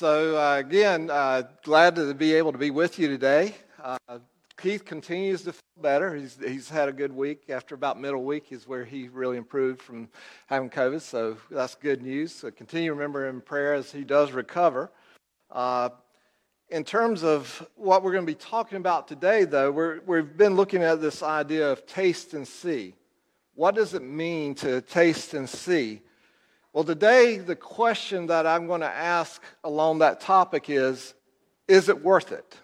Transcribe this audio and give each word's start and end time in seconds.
So, 0.00 0.38
uh, 0.38 0.56
again, 0.56 1.10
uh, 1.10 1.42
glad 1.62 1.96
to 1.96 2.14
be 2.14 2.32
able 2.32 2.52
to 2.52 2.58
be 2.58 2.70
with 2.70 2.98
you 2.98 3.06
today. 3.06 3.54
Uh, 3.78 3.98
Keith 4.56 4.82
continues 4.82 5.42
to 5.42 5.52
feel 5.52 5.82
better. 5.82 6.14
He's, 6.14 6.38
he's 6.42 6.70
had 6.70 6.88
a 6.88 6.92
good 6.92 7.12
week. 7.12 7.50
After 7.50 7.74
about 7.74 8.00
middle 8.00 8.24
week 8.24 8.50
is 8.50 8.66
where 8.66 8.86
he 8.86 9.10
really 9.10 9.36
improved 9.36 9.82
from 9.82 10.08
having 10.46 10.70
COVID, 10.70 11.02
so 11.02 11.36
that's 11.50 11.74
good 11.74 12.00
news. 12.00 12.34
So, 12.34 12.50
continue 12.50 12.88
to 12.88 12.94
remember 12.94 13.28
him 13.28 13.34
in 13.34 13.40
prayer 13.42 13.74
as 13.74 13.92
he 13.92 14.02
does 14.02 14.32
recover. 14.32 14.90
Uh, 15.50 15.90
in 16.70 16.82
terms 16.82 17.22
of 17.22 17.68
what 17.76 18.02
we're 18.02 18.12
going 18.12 18.24
to 18.24 18.32
be 18.32 18.38
talking 18.38 18.78
about 18.78 19.06
today, 19.06 19.44
though, 19.44 19.70
we're, 19.70 20.00
we've 20.06 20.34
been 20.34 20.56
looking 20.56 20.82
at 20.82 21.02
this 21.02 21.22
idea 21.22 21.70
of 21.70 21.86
taste 21.86 22.32
and 22.32 22.48
see. 22.48 22.94
What 23.54 23.74
does 23.74 23.92
it 23.92 24.02
mean 24.02 24.54
to 24.54 24.80
taste 24.80 25.34
and 25.34 25.46
see? 25.46 26.00
Well, 26.72 26.84
today, 26.84 27.38
the 27.38 27.56
question 27.56 28.28
that 28.28 28.46
I'm 28.46 28.68
going 28.68 28.82
to 28.82 28.86
ask 28.86 29.42
along 29.64 29.98
that 29.98 30.20
topic 30.20 30.70
is 30.70 31.14
Is 31.66 31.88
it 31.88 32.00
worth 32.00 32.30
it? 32.30 32.56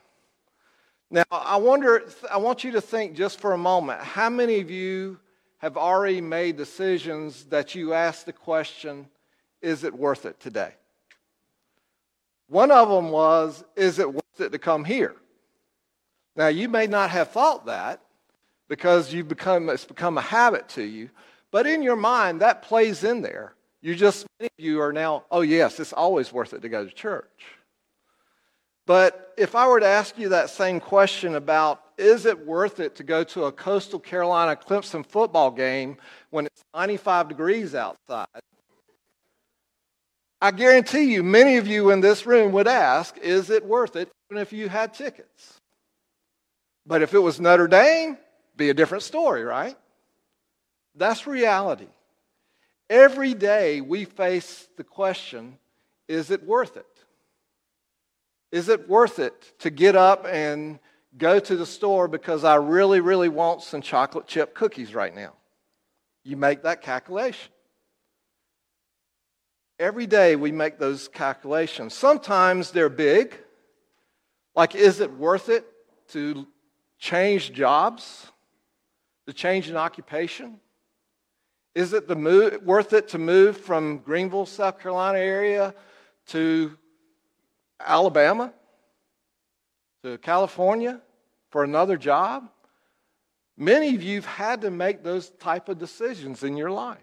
Now, 1.10 1.24
I 1.32 1.56
wonder, 1.56 2.04
I 2.30 2.36
want 2.36 2.62
you 2.62 2.72
to 2.72 2.80
think 2.80 3.16
just 3.16 3.40
for 3.40 3.52
a 3.52 3.58
moment 3.58 4.00
how 4.00 4.30
many 4.30 4.60
of 4.60 4.70
you 4.70 5.18
have 5.58 5.76
already 5.76 6.20
made 6.20 6.56
decisions 6.56 7.44
that 7.46 7.74
you 7.74 7.94
asked 7.94 8.26
the 8.26 8.32
question, 8.32 9.08
Is 9.60 9.82
it 9.82 9.92
worth 9.92 10.24
it 10.24 10.38
today? 10.38 10.74
One 12.46 12.70
of 12.70 12.88
them 12.88 13.10
was, 13.10 13.64
Is 13.74 13.98
it 13.98 14.14
worth 14.14 14.40
it 14.40 14.52
to 14.52 14.58
come 14.60 14.84
here? 14.84 15.16
Now, 16.36 16.46
you 16.46 16.68
may 16.68 16.86
not 16.86 17.10
have 17.10 17.30
thought 17.32 17.66
that 17.66 18.00
because 18.68 19.12
you've 19.12 19.26
become, 19.26 19.68
it's 19.68 19.84
become 19.84 20.16
a 20.16 20.20
habit 20.22 20.68
to 20.70 20.82
you, 20.84 21.10
but 21.50 21.66
in 21.66 21.82
your 21.82 21.96
mind, 21.96 22.40
that 22.40 22.62
plays 22.62 23.02
in 23.02 23.22
there. 23.22 23.55
You 23.82 23.94
just, 23.94 24.26
many 24.40 24.50
of 24.58 24.64
you 24.64 24.80
are 24.80 24.92
now, 24.92 25.24
oh, 25.30 25.42
yes, 25.42 25.78
it's 25.80 25.92
always 25.92 26.32
worth 26.32 26.52
it 26.54 26.62
to 26.62 26.68
go 26.68 26.84
to 26.84 26.90
church. 26.90 27.44
But 28.86 29.34
if 29.36 29.54
I 29.54 29.66
were 29.68 29.80
to 29.80 29.86
ask 29.86 30.16
you 30.16 30.30
that 30.30 30.50
same 30.50 30.80
question 30.80 31.34
about, 31.34 31.82
is 31.98 32.24
it 32.24 32.46
worth 32.46 32.78
it 32.78 32.94
to 32.96 33.02
go 33.02 33.24
to 33.24 33.44
a 33.44 33.52
Coastal 33.52 33.98
Carolina 33.98 34.56
Clemson 34.56 35.04
football 35.04 35.50
game 35.50 35.96
when 36.30 36.46
it's 36.46 36.62
95 36.74 37.28
degrees 37.28 37.74
outside? 37.74 38.26
I 40.40 40.50
guarantee 40.50 41.12
you, 41.12 41.22
many 41.22 41.56
of 41.56 41.66
you 41.66 41.90
in 41.90 42.00
this 42.00 42.26
room 42.26 42.52
would 42.52 42.68
ask, 42.68 43.16
is 43.18 43.50
it 43.50 43.64
worth 43.64 43.96
it, 43.96 44.10
even 44.30 44.40
if 44.40 44.52
you 44.52 44.68
had 44.68 44.94
tickets? 44.94 45.60
But 46.86 47.02
if 47.02 47.14
it 47.14 47.18
was 47.18 47.40
Notre 47.40 47.66
Dame, 47.66 48.18
be 48.56 48.70
a 48.70 48.74
different 48.74 49.02
story, 49.02 49.42
right? 49.42 49.76
That's 50.94 51.26
reality. 51.26 51.88
Every 52.88 53.34
day 53.34 53.80
we 53.80 54.04
face 54.04 54.68
the 54.76 54.84
question 54.84 55.58
is 56.08 56.30
it 56.30 56.44
worth 56.44 56.76
it? 56.76 56.86
Is 58.52 58.68
it 58.68 58.88
worth 58.88 59.18
it 59.18 59.58
to 59.60 59.70
get 59.70 59.96
up 59.96 60.24
and 60.24 60.78
go 61.18 61.40
to 61.40 61.56
the 61.56 61.66
store 61.66 62.06
because 62.06 62.44
I 62.44 62.56
really, 62.56 63.00
really 63.00 63.28
want 63.28 63.62
some 63.62 63.82
chocolate 63.82 64.28
chip 64.28 64.54
cookies 64.54 64.94
right 64.94 65.14
now? 65.14 65.32
You 66.22 66.36
make 66.36 66.62
that 66.62 66.80
calculation. 66.80 67.50
Every 69.78 70.06
day 70.06 70.36
we 70.36 70.52
make 70.52 70.78
those 70.78 71.08
calculations. 71.08 71.92
Sometimes 71.92 72.70
they're 72.70 72.88
big, 72.88 73.36
like 74.54 74.74
is 74.74 75.00
it 75.00 75.12
worth 75.12 75.48
it 75.48 75.66
to 76.08 76.46
change 76.98 77.52
jobs, 77.52 78.26
to 79.26 79.32
change 79.32 79.68
an 79.68 79.76
occupation? 79.76 80.60
Is 81.76 81.92
it 81.92 82.08
the 82.08 82.16
move, 82.16 82.62
worth 82.62 82.94
it 82.94 83.08
to 83.08 83.18
move 83.18 83.58
from 83.58 83.98
Greenville, 83.98 84.46
South 84.46 84.80
Carolina 84.80 85.18
area 85.18 85.74
to 86.28 86.74
Alabama, 87.78 88.54
to 90.02 90.16
California 90.16 91.02
for 91.50 91.64
another 91.64 91.98
job? 91.98 92.48
Many 93.58 93.94
of 93.94 94.02
you 94.02 94.14
have 94.14 94.24
had 94.24 94.60
to 94.62 94.70
make 94.70 95.02
those 95.02 95.28
type 95.28 95.68
of 95.68 95.78
decisions 95.78 96.42
in 96.42 96.56
your 96.56 96.70
life. 96.70 96.96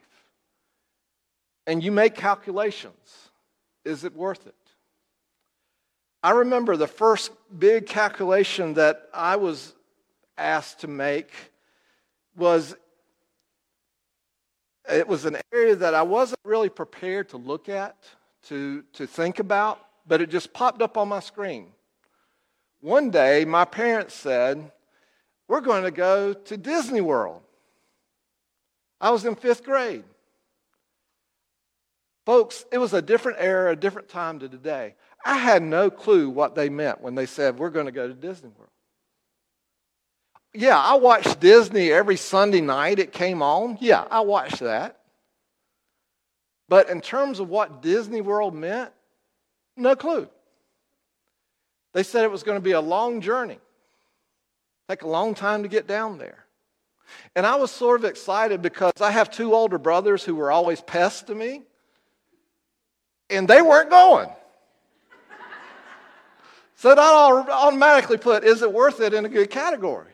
And 1.68 1.84
you 1.84 1.92
make 1.92 2.16
calculations. 2.16 3.30
Is 3.86 4.04
it 4.04 4.16
worth 4.16 4.48
it? 4.48 4.56
I 6.24 6.32
remember 6.32 6.78
the 6.78 6.88
first 6.88 7.32
big 7.60 7.86
calculation 7.86 8.74
that 8.74 9.08
I 9.14 9.36
was 9.36 9.76
asked 10.36 10.80
to 10.80 10.88
make 10.88 11.30
was 12.36 12.76
it 14.90 15.08
was 15.08 15.26
an 15.26 15.38
area 15.54 15.76
that 15.76 15.94
I 15.94 16.02
wasn't 16.02 16.40
really 16.44 16.70
prepared 16.70 17.30
to 17.30 17.38
look 17.38 17.70
at, 17.70 17.96
to, 18.48 18.84
to 18.94 19.08
think 19.08 19.40
about, 19.40 19.80
but 20.08 20.22
it 20.22 20.30
just 20.30 20.54
popped 20.54 20.82
up 20.82 20.98
on 20.98 21.08
my 21.08 21.20
screen. 21.20 21.68
One 22.82 23.10
day, 23.10 23.46
my 23.46 23.64
parents 23.66 24.14
said, 24.14 24.72
We're 25.48 25.62
going 25.62 25.84
to 25.84 25.92
go 25.92 26.34
to 26.34 26.58
Disney 26.58 27.02
World. 27.02 27.42
I 29.00 29.12
was 29.12 29.26
in 29.26 29.36
fifth 29.36 29.64
grade. 29.64 30.04
Folks, 32.26 32.66
it 32.72 32.78
was 32.78 32.94
a 32.94 33.02
different 33.02 33.38
era, 33.42 33.72
a 33.72 33.76
different 33.76 34.10
time 34.10 34.40
to 34.40 34.50
today. 34.50 34.96
I 35.26 35.38
had 35.38 35.62
no 35.62 35.90
clue 35.90 36.30
what 36.30 36.56
they 36.56 36.70
meant 36.70 37.02
when 37.02 37.16
they 37.16 37.26
said, 37.26 37.58
We're 37.58 37.70
going 37.70 37.86
to 37.86 37.92
go 37.92 38.08
to 38.08 38.14
Disney 38.14 38.50
World 38.50 38.73
yeah, 40.54 40.78
I 40.78 40.96
watched 40.96 41.40
Disney 41.40 41.92
every 41.92 42.16
Sunday 42.16 42.62
night 42.62 43.00
it 43.00 43.12
came 43.12 43.42
on. 43.42 43.78
Yeah, 43.82 44.06
I 44.10 44.22
watched 44.22 44.60
that. 44.60 45.00
But 46.70 46.90
in 46.90 47.02
terms 47.02 47.40
of 47.40 47.50
what 47.50 47.82
Disney 47.82 48.22
World 48.22 48.54
meant, 48.54 48.92
no 49.76 49.96
clue. 49.96 50.28
They 51.94 52.04
said 52.04 52.24
it 52.24 52.32
was 52.32 52.44
going 52.44 52.58
to 52.58 52.64
be 52.64 52.72
a 52.72 52.82
long 52.82 53.22
journey, 53.22 53.60
take 54.90 55.04
a 55.04 55.08
long 55.08 55.34
time 55.36 55.64
to 55.64 55.70
get 55.70 55.88
down 55.88 56.18
there. 56.18 56.46
And 57.36 57.46
I 57.46 57.56
was 57.56 57.70
sort 57.70 58.00
of 58.00 58.06
excited 58.06 58.62
because 58.62 58.94
I 59.02 59.12
have 59.12 59.30
two 59.30 59.54
older 59.54 59.78
brothers 59.78 60.24
who 60.24 60.36
were 60.36 60.52
always 60.52 60.82
pests 60.82 61.24
to 61.24 61.36
me, 61.36 61.62
and 63.30 63.48
they 63.48 63.62
weren't 63.62 63.90
going. 63.90 64.30
so 66.76 66.90
that 66.90 67.00
automatically 67.00 68.18
put, 68.18 68.44
is 68.44 68.62
it 68.62 68.72
worth 68.72 69.00
it 69.00 69.14
in 69.14 69.26
a 69.26 69.30
good 69.30 69.50
category? 69.52 70.13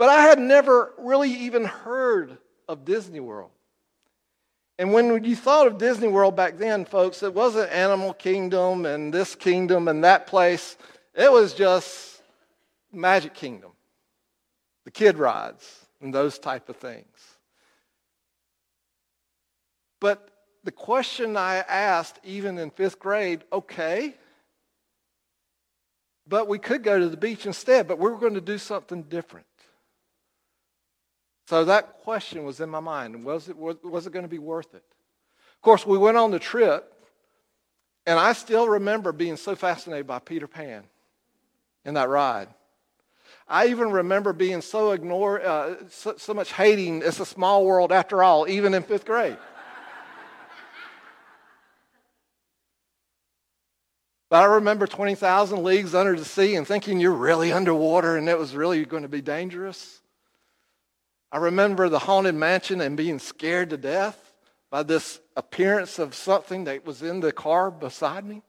But 0.00 0.08
I 0.08 0.22
had 0.22 0.38
never 0.38 0.94
really 0.96 1.30
even 1.30 1.66
heard 1.66 2.38
of 2.66 2.86
Disney 2.86 3.20
World. 3.20 3.50
And 4.78 4.94
when 4.94 5.24
you 5.24 5.36
thought 5.36 5.66
of 5.66 5.76
Disney 5.76 6.08
World 6.08 6.34
back 6.34 6.56
then, 6.56 6.86
folks, 6.86 7.22
it 7.22 7.34
wasn't 7.34 7.70
Animal 7.70 8.14
Kingdom 8.14 8.86
and 8.86 9.12
this 9.12 9.34
kingdom 9.34 9.88
and 9.88 10.02
that 10.04 10.26
place. 10.26 10.78
It 11.14 11.30
was 11.30 11.52
just 11.52 12.22
Magic 12.90 13.34
Kingdom, 13.34 13.72
the 14.86 14.90
kid 14.90 15.18
rides, 15.18 15.84
and 16.00 16.14
those 16.14 16.38
type 16.38 16.70
of 16.70 16.76
things. 16.76 17.18
But 20.00 20.30
the 20.64 20.72
question 20.72 21.36
I 21.36 21.56
asked, 21.56 22.20
even 22.24 22.56
in 22.56 22.70
fifth 22.70 22.98
grade, 22.98 23.44
okay, 23.52 24.14
but 26.26 26.48
we 26.48 26.58
could 26.58 26.82
go 26.82 26.98
to 26.98 27.10
the 27.10 27.18
beach 27.18 27.44
instead, 27.44 27.86
but 27.86 27.98
we 27.98 28.10
were 28.10 28.16
going 28.16 28.32
to 28.32 28.40
do 28.40 28.56
something 28.56 29.02
different. 29.02 29.44
So 31.50 31.64
that 31.64 31.98
question 32.04 32.44
was 32.44 32.60
in 32.60 32.70
my 32.70 32.78
mind. 32.78 33.24
Was 33.24 33.48
it, 33.48 33.56
was 33.56 34.06
it 34.06 34.12
going 34.12 34.22
to 34.22 34.28
be 34.28 34.38
worth 34.38 34.72
it? 34.72 34.84
Of 35.56 35.62
course, 35.62 35.84
we 35.84 35.98
went 35.98 36.16
on 36.16 36.30
the 36.30 36.38
trip, 36.38 36.94
and 38.06 38.20
I 38.20 38.34
still 38.34 38.68
remember 38.68 39.10
being 39.10 39.36
so 39.36 39.56
fascinated 39.56 40.06
by 40.06 40.20
Peter 40.20 40.46
Pan 40.46 40.84
in 41.84 41.94
that 41.94 42.08
ride. 42.08 42.46
I 43.48 43.66
even 43.66 43.90
remember 43.90 44.32
being 44.32 44.60
so 44.60 44.92
ignored, 44.92 45.42
uh, 45.42 45.74
so, 45.88 46.14
so 46.16 46.34
much 46.34 46.52
hating, 46.52 47.02
it's 47.04 47.18
a 47.18 47.26
small 47.26 47.66
world 47.66 47.90
after 47.90 48.22
all, 48.22 48.48
even 48.48 48.72
in 48.72 48.84
fifth 48.84 49.04
grade. 49.04 49.36
But 54.28 54.44
I 54.44 54.44
remember 54.44 54.86
20,000 54.86 55.64
leagues 55.64 55.96
under 55.96 56.16
the 56.16 56.24
sea 56.24 56.54
and 56.54 56.64
thinking 56.64 57.00
you're 57.00 57.10
really 57.10 57.50
underwater 57.50 58.16
and 58.16 58.28
it 58.28 58.38
was 58.38 58.54
really 58.54 58.84
going 58.84 59.02
to 59.02 59.08
be 59.08 59.20
dangerous. 59.20 60.00
I 61.32 61.38
remember 61.38 61.88
the 61.88 62.00
haunted 62.00 62.34
mansion 62.34 62.80
and 62.80 62.96
being 62.96 63.18
scared 63.18 63.70
to 63.70 63.76
death 63.76 64.32
by 64.70 64.82
this 64.82 65.20
appearance 65.36 65.98
of 65.98 66.14
something 66.14 66.64
that 66.64 66.84
was 66.84 67.02
in 67.02 67.20
the 67.20 67.32
car 67.32 67.70
beside 67.70 68.24
me. 68.24 68.42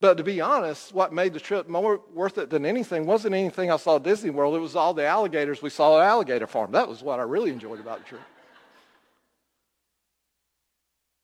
But 0.00 0.18
to 0.18 0.22
be 0.22 0.40
honest, 0.40 0.92
what 0.92 1.12
made 1.12 1.32
the 1.32 1.40
trip 1.40 1.68
more 1.68 2.00
worth 2.12 2.36
it 2.36 2.50
than 2.50 2.66
anything 2.66 3.06
wasn't 3.06 3.34
anything 3.34 3.70
I 3.70 3.76
saw 3.78 3.96
at 3.96 4.02
Disney 4.02 4.30
World. 4.30 4.54
It 4.54 4.58
was 4.58 4.76
all 4.76 4.92
the 4.92 5.06
alligators 5.06 5.62
we 5.62 5.70
saw 5.70 5.98
at 5.98 6.06
Alligator 6.06 6.46
Farm. 6.46 6.72
That 6.72 6.88
was 6.88 7.02
what 7.02 7.20
I 7.20 7.22
really 7.22 7.50
enjoyed 7.50 7.80
about 7.80 8.00
the 8.00 8.04
trip. 8.04 8.20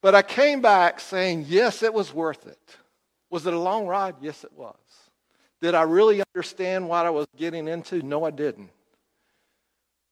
But 0.00 0.14
I 0.14 0.22
came 0.22 0.62
back 0.62 0.98
saying, 0.98 1.44
yes, 1.46 1.82
it 1.82 1.92
was 1.92 2.14
worth 2.14 2.46
it. 2.46 2.76
Was 3.28 3.46
it 3.46 3.52
a 3.52 3.58
long 3.58 3.86
ride? 3.86 4.14
Yes, 4.22 4.44
it 4.44 4.52
was. 4.56 4.74
Did 5.60 5.74
I 5.74 5.82
really 5.82 6.22
understand 6.34 6.88
what 6.88 7.06
I 7.06 7.10
was 7.10 7.26
getting 7.36 7.68
into? 7.68 8.02
No, 8.02 8.24
I 8.24 8.30
didn't. 8.30 8.70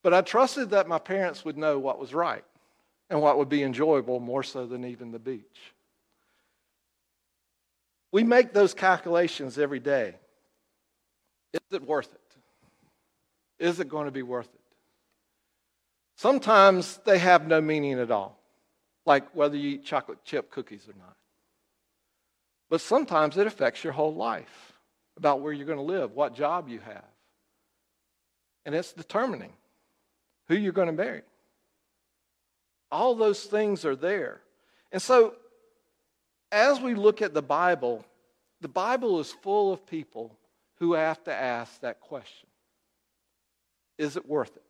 But 0.03 0.15
I 0.15 0.21
trusted 0.21 0.71
that 0.71 0.89
my 0.89 0.99
parents 0.99 1.45
would 1.45 1.56
know 1.56 1.79
what 1.79 1.99
was 1.99 2.15
right. 2.15 2.45
and 3.11 3.21
what 3.21 3.39
would 3.39 3.49
be 3.49 3.62
enjoyable 3.62 4.21
more 4.21 4.43
so 4.43 4.67
than 4.67 4.85
even 4.85 5.12
the 5.12 5.19
beach. 5.19 5.73
We 8.12 8.23
make 8.23 8.53
those 8.53 8.75
calculations 8.75 9.59
every 9.59 9.81
day. 9.81 10.15
Is 11.53 11.61
it 11.73 11.87
worth 11.87 12.12
it? 12.12 13.65
Is 13.65 13.81
it 13.81 13.89
going 13.89 14.06
to 14.06 14.11
be 14.12 14.23
worth 14.23 14.47
it? 14.47 14.61
Sometimes 16.17 16.99
they 17.05 17.19
have 17.19 17.47
no 17.47 17.61
meaning 17.61 17.99
at 17.99 18.11
all, 18.11 18.39
like 19.06 19.35
whether 19.35 19.56
you 19.56 19.71
eat 19.71 19.85
chocolate 19.85 20.25
chip 20.25 20.50
cookies 20.50 20.87
or 20.89 20.95
not. 20.99 21.17
But 22.71 22.81
sometimes 22.81 23.37
it 23.39 23.47
affects 23.47 23.83
your 23.85 23.93
whole 23.93 24.15
life 24.15 24.73
about 25.19 25.41
where 25.41 25.53
you're 25.53 25.67
going 25.67 25.79
to 25.79 25.85
live, 25.85 26.12
what 26.12 26.35
job 26.35 26.69
you 26.69 26.79
have. 26.79 27.05
And 28.65 28.75
it's 28.75 28.93
determining 28.93 29.53
who 30.47 30.55
you're 30.55 30.73
going 30.73 30.87
to 30.87 30.93
marry. 30.93 31.23
All 32.91 33.15
those 33.15 33.44
things 33.44 33.85
are 33.85 33.97
there. 33.97 34.41
And 34.93 35.03
so, 35.03 35.35
as 36.50 36.81
we 36.81 36.94
look 36.94 37.20
at 37.20 37.35
the 37.35 37.43
Bible, 37.43 38.06
the 38.62 38.69
Bible 38.69 39.20
is 39.20 39.31
full 39.43 39.73
of 39.73 39.85
people 39.87 40.35
who 40.76 40.94
have 40.94 41.23
to 41.25 41.35
ask 41.35 41.81
that 41.81 42.00
question 42.00 42.49
Is 43.99 44.17
it 44.17 44.26
worth 44.26 44.56
it? 44.56 44.62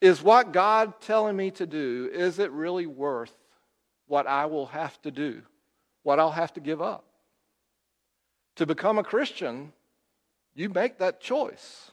Is 0.00 0.22
what 0.22 0.52
God 0.52 1.00
telling 1.00 1.36
me 1.36 1.50
to 1.52 1.66
do, 1.66 2.08
is 2.12 2.38
it 2.38 2.52
really 2.52 2.86
worth 2.86 3.34
what 4.06 4.28
I 4.28 4.46
will 4.46 4.66
have 4.66 5.00
to 5.02 5.10
do, 5.10 5.42
what 6.04 6.20
I'll 6.20 6.30
have 6.30 6.52
to 6.54 6.60
give 6.60 6.80
up? 6.80 7.07
To 8.58 8.66
become 8.66 8.98
a 8.98 9.04
Christian, 9.04 9.72
you 10.56 10.68
make 10.68 10.98
that 10.98 11.20
choice. 11.20 11.92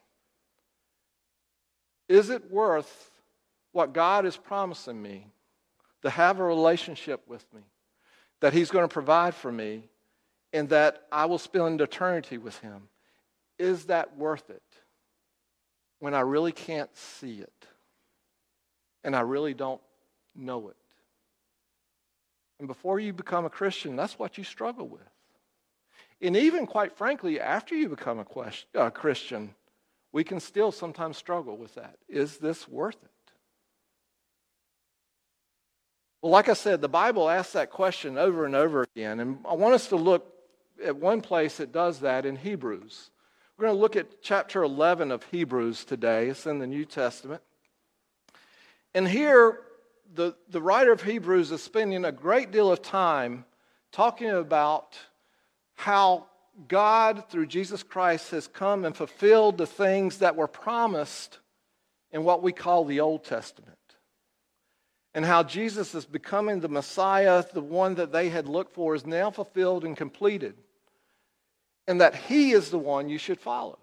Is 2.10 2.32
it 2.32 2.50
worth 2.50 3.12
what 3.72 3.94
God 3.94 4.26
is 4.26 4.36
promising 4.36 5.00
me 5.00 5.28
to 6.02 6.10
have 6.10 6.40
a 6.40 6.44
relationship 6.44 7.22
with 7.28 7.46
me, 7.54 7.62
that 8.40 8.54
He's 8.54 8.72
going 8.72 8.84
to 8.84 8.92
provide 8.92 9.36
for 9.36 9.52
me, 9.52 9.84
and 10.54 10.68
that 10.70 11.04
I 11.12 11.26
will 11.26 11.38
spend 11.38 11.82
eternity 11.82 12.40
with 12.40 12.58
Him? 12.62 12.90
Is 13.60 13.86
that 13.86 14.18
worth 14.18 14.50
it 14.50 14.64
when 16.00 16.16
I 16.16 16.22
really 16.22 16.52
can't 16.52 16.90
see 16.98 17.42
it 17.42 17.68
and 19.04 19.16
I 19.16 19.22
really 19.22 19.54
don't 19.54 19.82
know 20.36 20.70
it? 20.70 20.78
And 22.58 22.68
before 22.68 23.00
you 23.00 23.14
become 23.14 23.46
a 23.46 23.52
Christian, 23.52 23.96
that's 23.96 24.18
what 24.18 24.40
you 24.40 24.44
struggle 24.44 24.88
with. 24.88 25.15
And 26.22 26.36
even, 26.38 26.66
quite 26.66 26.98
frankly, 26.98 27.40
after 27.40 27.76
you 27.76 27.90
become 27.90 28.20
a, 28.20 28.26
question, 28.26 28.68
a 28.74 28.90
Christian, 28.90 29.54
we 30.12 30.24
can 30.24 30.40
still 30.40 30.72
sometimes 30.72 31.18
struggle 31.18 31.58
with 31.58 31.76
that. 31.76 31.98
Is 32.08 32.38
this 32.38 32.68
worth 32.68 32.96
it? 32.96 33.10
Well, 36.22 36.32
like 36.32 36.50
I 36.50 36.54
said, 36.54 36.82
the 36.82 36.90
Bible 36.90 37.30
asks 37.30 37.54
that 37.54 37.70
question 37.70 38.18
over 38.18 38.46
and 38.46 38.56
over 38.56 38.84
again. 38.84 39.20
And 39.20 39.40
I 39.48 39.54
want 39.54 39.76
us 39.76 39.88
to 39.90 39.96
look 39.96 40.34
at 40.84 40.96
one 40.96 41.22
place 41.22 41.58
that 41.58 41.72
does 41.72 42.00
that 42.00 42.26
in 42.26 42.36
Hebrews. 42.36 43.12
We're 43.58 43.68
going 43.68 43.78
to 43.78 43.82
look 43.82 43.96
at 43.96 44.22
chapter 44.22 44.64
11 44.64 45.12
of 45.12 45.24
Hebrews 45.26 45.86
today. 45.86 46.28
It's 46.30 46.46
in 46.46 46.60
the 46.60 46.68
New 46.68 46.86
Testament. 46.86 47.42
And 48.94 49.08
here, 49.08 49.60
the, 50.14 50.36
the 50.50 50.62
writer 50.62 50.92
of 50.92 51.04
Hebrews 51.04 51.52
is 51.52 51.62
spending 51.62 52.06
a 52.06 52.12
great 52.12 52.52
deal 52.52 52.72
of 52.72 52.82
time 52.82 53.46
talking 53.92 54.30
about 54.30 54.98
how 55.76 56.28
God, 56.68 57.26
through 57.30 57.48
Jesus 57.48 57.84
Christ, 57.84 58.32
has 58.32 58.48
come 58.48 58.86
and 58.86 58.96
fulfilled 58.96 59.58
the 59.58 59.68
things 59.68 60.20
that 60.20 60.36
were 60.36 60.48
promised 60.48 61.40
in 62.12 62.24
what 62.24 62.42
we 62.42 62.52
call 62.52 62.86
the 62.86 63.02
Old 63.02 63.24
Testament. 63.24 63.78
And 65.14 65.26
how 65.26 65.44
Jesus 65.44 65.96
is 65.96 66.06
becoming 66.06 66.60
the 66.60 66.70
Messiah, 66.70 67.44
the 67.54 67.62
one 67.62 67.96
that 67.96 68.12
they 68.12 68.30
had 68.30 68.48
looked 68.48 68.74
for, 68.74 68.96
is 68.96 69.06
now 69.06 69.32
fulfilled 69.32 69.86
and 69.86 69.96
completed. 69.96 70.56
And 71.88 72.02
that 72.02 72.16
He 72.16 72.52
is 72.52 72.70
the 72.70 72.80
one 72.80 73.10
you 73.10 73.18
should 73.18 73.40
follow. 73.40 73.80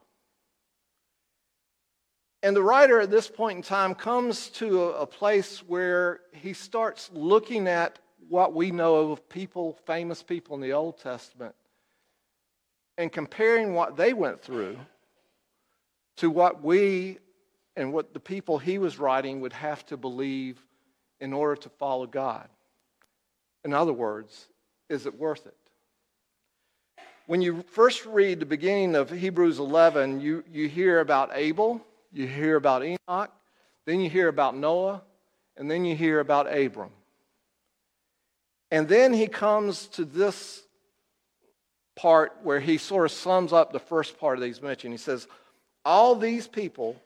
And 2.43 2.57
the 2.57 2.63
writer 2.63 3.01
at 3.01 3.11
this 3.11 3.29
point 3.29 3.59
in 3.59 3.63
time 3.63 3.95
comes 3.95 4.49
to 4.51 4.91
a, 4.91 5.07
place 5.07 5.61
where 5.61 6.21
he 6.33 6.53
starts 6.53 7.09
looking 7.13 7.69
at 7.69 8.01
what 8.29 8.53
we 8.53 8.73
know 8.73 9.13
of 9.13 9.29
people, 9.29 9.79
famous 9.87 10.25
people 10.25 10.57
in 10.57 10.61
the 10.61 10.73
Old 10.73 10.99
Testament, 10.99 11.55
and 13.03 13.11
comparing 13.11 13.75
what 13.75 13.97
they 13.97 14.13
went 14.13 14.41
through 14.41 14.79
to 16.19 16.31
what 16.31 16.63
we 16.63 17.19
and 17.75 17.93
what 17.93 18.15
the 18.15 18.21
people 18.21 18.59
he 18.59 18.79
was 18.79 18.97
writing 18.97 19.41
would 19.41 19.53
have 19.53 19.85
to 19.87 19.97
believe 19.97 20.65
in 21.21 21.33
order 21.33 21.61
to 21.61 21.69
follow 21.69 22.07
God. 22.07 22.49
In 23.65 23.75
other 23.75 23.93
words, 23.93 24.47
is 24.89 25.05
it 25.05 25.19
worth 25.19 25.47
it? 25.47 25.57
When 27.27 27.43
you 27.43 27.65
first 27.73 28.07
read 28.07 28.39
the 28.39 28.47
beginning 28.47 28.95
of 28.95 29.11
Hebrews 29.11 29.59
11, 29.59 30.21
you, 30.21 30.45
you 30.53 30.69
hear 30.69 31.01
about 31.01 31.31
Abel, 31.35 31.81
you 32.13 32.29
hear 32.29 32.55
about 32.55 32.85
Enoch, 32.85 33.33
then 33.85 33.99
you 33.99 34.09
hear 34.09 34.29
about 34.29 34.57
Noah, 34.57 35.03
and 35.57 35.69
then 35.69 35.85
you 35.85 35.97
hear 35.97 36.21
about 36.21 36.47
Abram. 36.57 36.91
And 38.71 38.89
then 38.89 39.13
he 39.13 39.27
comes 39.27 39.89
to 39.89 40.05
this 40.05 40.63
part 41.95 42.37
where 42.43 42.61
he 42.61 42.79
sort 42.79 43.07
of 43.07 43.13
sums 43.13 43.53
up 43.53 43.73
the 43.73 43.79
first 43.79 44.19
part 44.19 44.39
of 44.39 44.45
these 44.45 44.63
mentioned. 44.63 44.93
He 44.93 44.99
says, 44.99 45.27
All 45.85 46.15
these 46.15 46.47
people 46.47 47.01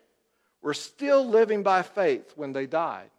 were 0.62 0.75
still 0.75 1.27
living 1.27 1.62
by 1.62 1.83
faith 1.83 2.33
when 2.37 2.53
they 2.53 2.67
died. 2.67 3.11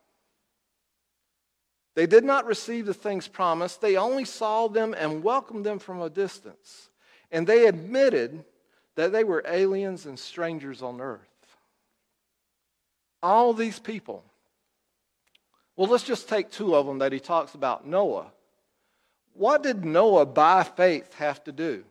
They 1.96 2.06
did 2.06 2.24
not 2.24 2.46
receive 2.46 2.86
the 2.86 2.94
things 2.94 3.28
promised, 3.28 3.82
they 3.82 3.98
only 3.98 4.26
saw 4.26 4.68
them 4.68 4.94
and 4.98 5.24
welcomed 5.24 5.66
them 5.66 5.80
from 5.80 6.02
a 6.02 6.10
distance. 6.10 6.90
And 7.32 7.46
they 7.46 7.68
admitted 7.68 8.46
that 8.96 9.12
they 9.12 9.24
were 9.24 9.44
aliens 9.48 10.06
and 10.06 10.18
strangers 10.18 10.82
on 10.82 11.02
earth. 11.02 11.20
All 13.22 13.54
these 13.54 13.80
people. 13.80 14.24
Well, 15.76 15.90
let's 15.90 16.04
just 16.04 16.30
take 16.30 16.50
two 16.50 16.76
of 16.76 16.86
them 16.86 17.00
that 17.00 17.12
he 17.12 17.20
talks 17.20 17.54
about 17.54 17.86
Noah 17.86 18.32
what 19.38 19.64
did 19.64 19.86
Noah 19.86 20.26
by 20.26 20.64
faith 20.64 21.14
have 21.16 21.44
to 21.46 21.52
do? 21.52 21.84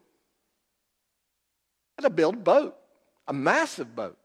He 1.97 2.03
had 2.03 2.05
to 2.05 2.11
build 2.11 2.35
a 2.35 2.39
boat, 2.39 2.77
a 3.27 3.33
massive 3.33 3.95
boat. 3.95 4.19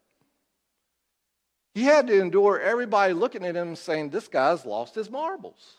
He 1.74 1.84
had 1.84 2.06
to 2.08 2.20
endure 2.20 2.60
everybody 2.60 3.14
looking 3.14 3.46
at 3.46 3.54
him 3.54 3.76
saying, 3.76 4.10
This 4.10 4.28
guy's 4.28 4.66
lost 4.66 4.94
his 4.94 5.10
marbles. 5.10 5.76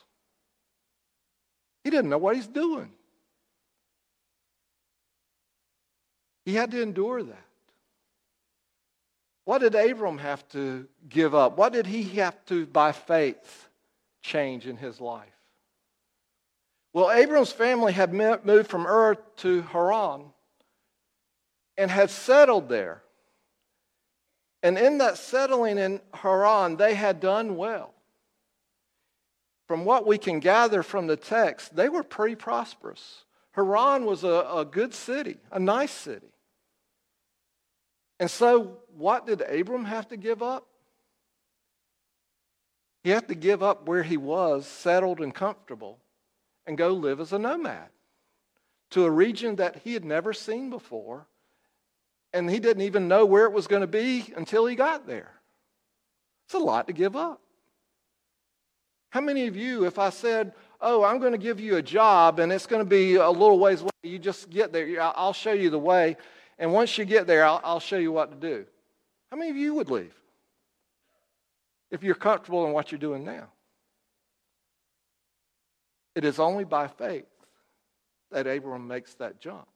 He 1.84 1.90
didn't 1.90 2.10
know 2.10 2.18
what 2.18 2.36
he's 2.36 2.48
doing. 2.48 2.92
He 6.46 6.56
had 6.56 6.72
to 6.72 6.82
endure 6.82 7.24
that. 7.24 7.46
What 9.46 9.60
did 9.60 9.76
Abram 9.76 10.18
have 10.20 10.48
to 10.50 10.88
give 11.10 11.36
up? 11.36 11.58
What 11.58 11.74
did 11.74 11.86
he 11.86 12.04
have 12.20 12.44
to, 12.46 12.66
by 12.66 12.94
faith, 12.94 13.68
change 14.22 14.68
in 14.68 14.78
his 14.78 15.02
life? 15.02 15.28
Well, 16.94 17.12
Abram's 17.12 17.52
family 17.52 17.92
had 17.92 18.14
moved 18.14 18.70
from 18.70 18.86
Ur 18.86 19.16
to 19.38 19.62
Haran 19.64 20.26
and 21.76 21.90
had 21.90 22.12
settled 22.12 22.70
there. 22.70 23.02
And 24.62 24.78
in 24.78 25.00
that 25.00 25.18
settling 25.18 25.80
in 25.80 26.00
Haran, 26.14 26.78
they 26.78 26.94
had 26.94 27.20
done 27.20 27.58
well. 27.58 27.94
From 29.68 29.86
what 29.86 30.06
we 30.06 30.20
can 30.20 30.40
gather 30.40 30.84
from 30.84 31.08
the 31.08 31.18
text, 31.18 31.76
they 31.76 31.90
were 31.90 32.04
pretty 32.04 32.36
prosperous. 32.36 33.26
Haran 33.54 34.06
was 34.06 34.24
a, 34.24 34.48
a 34.54 34.64
good 34.64 34.94
city, 34.94 35.38
a 35.52 35.60
nice 35.60 35.92
city. 35.92 36.32
And 38.20 38.30
so, 38.30 38.78
what 38.96 39.26
did 39.26 39.42
Abram 39.42 39.86
have 39.86 40.08
to 40.10 40.18
give 40.18 40.44
up? 40.44 40.68
He 43.04 43.10
had 43.10 43.28
to 43.28 43.36
give 43.36 43.62
up 43.62 43.88
where 43.88 44.04
he 44.04 44.16
was, 44.16 44.66
settled 44.66 45.20
and 45.20 45.34
comfortable, 45.34 46.00
and 46.66 46.78
go 46.78 46.90
live 46.90 47.20
as 47.20 47.34
a 47.34 47.40
nomad 47.40 47.90
to 48.92 49.06
a 49.06 49.12
region 49.12 49.56
that 49.56 49.78
he 49.84 49.94
had 49.94 50.06
never 50.06 50.34
seen 50.34 50.70
before, 50.70 51.26
and 52.32 52.50
he 52.50 52.60
didn't 52.60 52.84
even 52.84 53.08
know 53.08 53.26
where 53.26 53.46
it 53.46 53.52
was 53.52 53.68
going 53.68 53.82
to 53.82 53.88
be 53.88 54.32
until 54.36 54.66
he 54.66 54.76
got 54.76 55.08
there. 55.08 55.32
It's 56.46 56.54
a 56.54 56.60
lot 56.60 56.88
to 56.88 56.94
give 56.94 57.16
up. 57.16 57.42
How 59.10 59.22
many 59.22 59.48
of 59.48 59.56
you, 59.56 59.86
if 59.86 60.00
I 60.00 60.10
said, 60.10 60.54
Oh, 60.86 61.04
I'm 61.04 61.20
going 61.20 61.32
to 61.32 61.38
give 61.38 61.62
you 61.62 61.78
a 61.78 61.82
job 61.82 62.40
and 62.40 62.52
it's 62.52 62.68
going 62.68 62.82
to 62.82 62.90
be 62.90 63.16
a 63.16 63.30
little 63.30 63.58
ways 63.58 63.82
away, 63.82 63.90
you 64.04 64.20
just 64.20 64.50
get 64.50 64.74
there, 64.74 65.02
I'll 65.02 65.32
show 65.34 65.54
you 65.54 65.70
the 65.70 65.80
way, 65.80 66.18
and 66.60 66.74
once 66.74 66.98
you 66.98 67.06
get 67.06 67.26
there, 67.26 67.46
I'll, 67.46 67.62
I'll 67.64 67.80
show 67.80 67.98
you 67.98 68.12
what 68.12 68.32
to 68.32 68.38
do? 68.38 68.66
How 69.32 69.38
many 69.38 69.50
of 69.50 69.58
you 69.58 69.74
would 69.76 69.90
leave 69.90 70.14
if 71.90 72.04
you're 72.04 72.16
comfortable 72.16 72.66
in 72.66 72.74
what 72.74 72.92
you're 72.92 73.00
doing 73.00 73.24
now? 73.24 73.48
It 76.16 76.26
is 76.26 76.40
only 76.40 76.64
by 76.64 76.88
faith 76.88 77.26
that 78.32 78.48
Abram 78.48 78.88
makes 78.88 79.14
that 79.16 79.40
jump. 79.40 79.68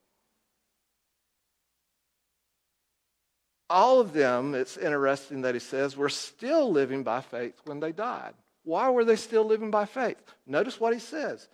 all 3.69 3.99
of 3.99 4.13
them, 4.13 4.55
it's 4.55 4.77
interesting 4.77 5.41
that 5.41 5.53
he 5.53 5.59
says, 5.59 5.97
were 5.97 6.09
still 6.09 6.71
living 6.71 7.03
by 7.03 7.21
faith 7.21 7.55
when 7.65 7.79
they 7.79 7.91
died. 7.91 8.33
Why 8.63 8.89
were 8.89 9.05
they 9.05 9.15
still 9.15 9.43
living 9.43 9.71
by 9.71 9.85
faith? 9.85 10.17
Notice 10.45 10.79
what 10.79 10.93
he 10.93 10.99
says. 10.99 11.47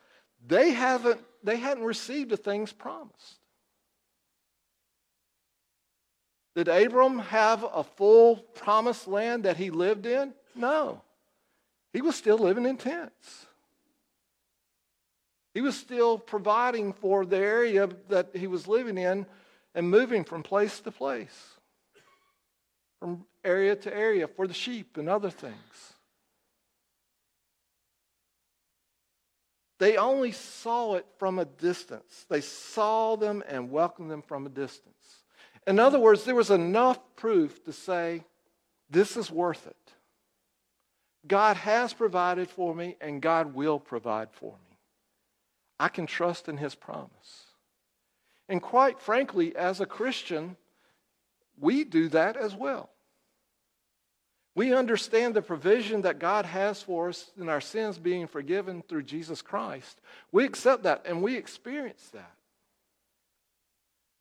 They 0.45 0.71
haven't 0.71 1.21
they 1.43 1.57
hadn't 1.57 1.83
received 1.83 2.29
the 2.29 2.37
things 2.37 2.71
promised. 2.71 3.39
Did 6.55 6.67
Abram 6.67 7.19
have 7.19 7.65
a 7.73 7.83
full 7.83 8.37
promised 8.37 9.07
land 9.07 9.43
that 9.43 9.57
he 9.57 9.69
lived 9.69 10.05
in? 10.05 10.33
No. 10.55 11.01
He 11.91 12.01
was 12.01 12.15
still 12.15 12.37
living 12.37 12.65
in 12.65 12.77
tents. 12.77 13.47
He 15.53 15.61
was 15.61 15.77
still 15.77 16.17
providing 16.17 16.93
for 16.93 17.25
the 17.25 17.37
area 17.37 17.87
that 18.09 18.35
he 18.35 18.47
was 18.47 18.67
living 18.67 18.97
in 18.97 19.25
and 19.75 19.89
moving 19.89 20.23
from 20.23 20.43
place 20.43 20.79
to 20.81 20.91
place, 20.91 21.57
from 22.99 23.25
area 23.43 23.75
to 23.75 23.95
area 23.95 24.27
for 24.27 24.47
the 24.47 24.53
sheep 24.53 24.97
and 24.97 25.07
other 25.07 25.29
things. 25.29 25.93
They 29.79 29.97
only 29.97 30.31
saw 30.31 30.95
it 30.95 31.05
from 31.17 31.39
a 31.39 31.45
distance. 31.45 32.25
They 32.29 32.41
saw 32.41 33.15
them 33.15 33.43
and 33.47 33.69
welcomed 33.69 34.09
them 34.09 34.21
from 34.21 34.45
a 34.45 34.49
distance. 34.49 35.23
In 35.67 35.79
other 35.79 35.99
words, 35.99 36.23
there 36.23 36.35
was 36.35 36.51
enough 36.51 36.99
proof 37.15 37.63
to 37.65 37.73
say, 37.73 38.23
this 38.89 39.17
is 39.17 39.29
worth 39.29 39.67
it. 39.67 39.75
God 41.27 41.57
has 41.57 41.93
provided 41.93 42.49
for 42.49 42.73
me, 42.75 42.95
and 43.01 43.21
God 43.21 43.53
will 43.53 43.79
provide 43.79 44.31
for 44.31 44.53
me. 44.53 44.72
I 45.83 45.89
can 45.89 46.05
trust 46.05 46.47
in 46.47 46.55
His 46.55 46.75
promise. 46.75 47.43
And 48.47 48.61
quite 48.61 49.01
frankly, 49.01 49.53
as 49.53 49.81
a 49.81 49.85
Christian, 49.85 50.55
we 51.59 51.83
do 51.83 52.07
that 52.07 52.37
as 52.37 52.55
well. 52.55 52.89
We 54.55 54.73
understand 54.73 55.33
the 55.33 55.41
provision 55.41 56.03
that 56.03 56.19
God 56.19 56.45
has 56.45 56.81
for 56.81 57.09
us 57.09 57.29
in 57.37 57.49
our 57.49 57.59
sins 57.59 57.97
being 57.97 58.27
forgiven 58.27 58.81
through 58.87 59.03
Jesus 59.03 59.41
Christ. 59.41 59.99
We 60.31 60.45
accept 60.45 60.83
that 60.83 61.01
and 61.03 61.21
we 61.21 61.35
experience 61.35 62.07
that. 62.13 62.31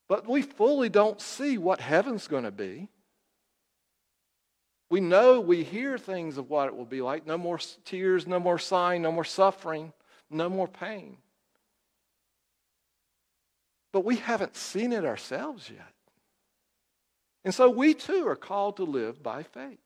But 0.09 0.27
we 0.27 0.41
fully 0.41 0.89
don't 0.89 1.21
see 1.21 1.57
what 1.57 1.79
heaven's 1.79 2.27
going 2.27 2.43
to 2.43 2.51
be. 2.51 2.89
We 4.89 4.99
know, 4.99 5.39
we 5.39 5.63
hear 5.63 5.97
things 5.97 6.37
of 6.37 6.49
what 6.49 6.67
it 6.67 6.75
will 6.75 6.83
be 6.83 7.01
like 7.01 7.25
no 7.25 7.37
more 7.37 7.59
tears, 7.85 8.27
no 8.27 8.41
more 8.41 8.59
sighing, 8.59 9.03
no 9.03 9.13
more 9.13 9.23
suffering, 9.23 9.93
no 10.29 10.49
more 10.49 10.67
pain. 10.67 11.19
But 13.93 14.03
we 14.03 14.17
haven't 14.17 14.57
seen 14.57 14.91
it 14.91 15.05
ourselves 15.05 15.69
yet. 15.69 15.93
And 17.45 17.53
so 17.53 17.69
we 17.69 17.93
too 17.93 18.27
are 18.27 18.35
called 18.35 18.77
to 18.77 18.83
live 18.83 19.23
by 19.23 19.43
faith 19.43 19.79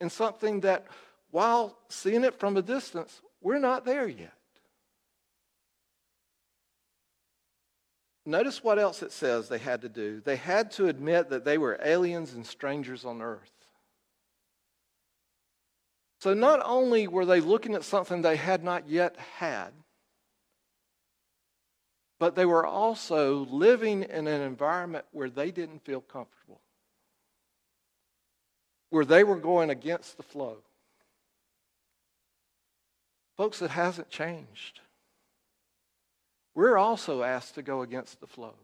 in 0.00 0.08
something 0.08 0.60
that, 0.60 0.86
while 1.30 1.76
seeing 1.88 2.24
it 2.24 2.38
from 2.38 2.56
a 2.56 2.62
distance, 2.62 3.20
we're 3.42 3.58
not 3.58 3.84
there 3.84 4.06
yet. 4.06 4.32
Notice 8.24 8.62
what 8.62 8.78
else 8.78 9.02
it 9.02 9.12
says 9.12 9.48
they 9.48 9.58
had 9.58 9.82
to 9.82 9.88
do. 9.88 10.20
They 10.20 10.36
had 10.36 10.70
to 10.72 10.88
admit 10.88 11.30
that 11.30 11.44
they 11.44 11.58
were 11.58 11.78
aliens 11.82 12.32
and 12.32 12.46
strangers 12.46 13.04
on 13.04 13.22
earth. 13.22 13.52
So 16.20 16.34
not 16.34 16.60
only 16.64 17.06
were 17.06 17.24
they 17.24 17.40
looking 17.40 17.74
at 17.74 17.84
something 17.84 18.22
they 18.22 18.36
had 18.36 18.64
not 18.64 18.88
yet 18.88 19.16
had, 19.16 19.72
but 22.18 22.34
they 22.34 22.46
were 22.46 22.66
also 22.66 23.46
living 23.50 24.02
in 24.02 24.26
an 24.26 24.40
environment 24.40 25.04
where 25.12 25.30
they 25.30 25.50
didn't 25.50 25.84
feel 25.84 26.00
comfortable 26.00 26.60
where 28.90 29.04
they 29.04 29.24
were 29.24 29.36
going 29.36 29.70
against 29.70 30.16
the 30.16 30.22
flow. 30.22 30.56
Folks, 33.36 33.60
it 33.60 33.70
hasn't 33.70 34.08
changed. 34.08 34.80
We're 36.54 36.78
also 36.78 37.22
asked 37.22 37.56
to 37.56 37.62
go 37.62 37.82
against 37.82 38.20
the 38.20 38.26
flow. 38.26 38.54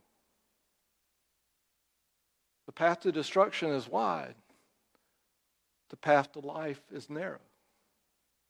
The 2.66 2.72
path 2.72 3.00
to 3.00 3.12
destruction 3.12 3.70
is 3.70 3.88
wide, 3.88 4.34
the 5.90 5.96
path 5.96 6.32
to 6.32 6.38
life 6.40 6.80
is 6.90 7.10
narrow, 7.10 7.40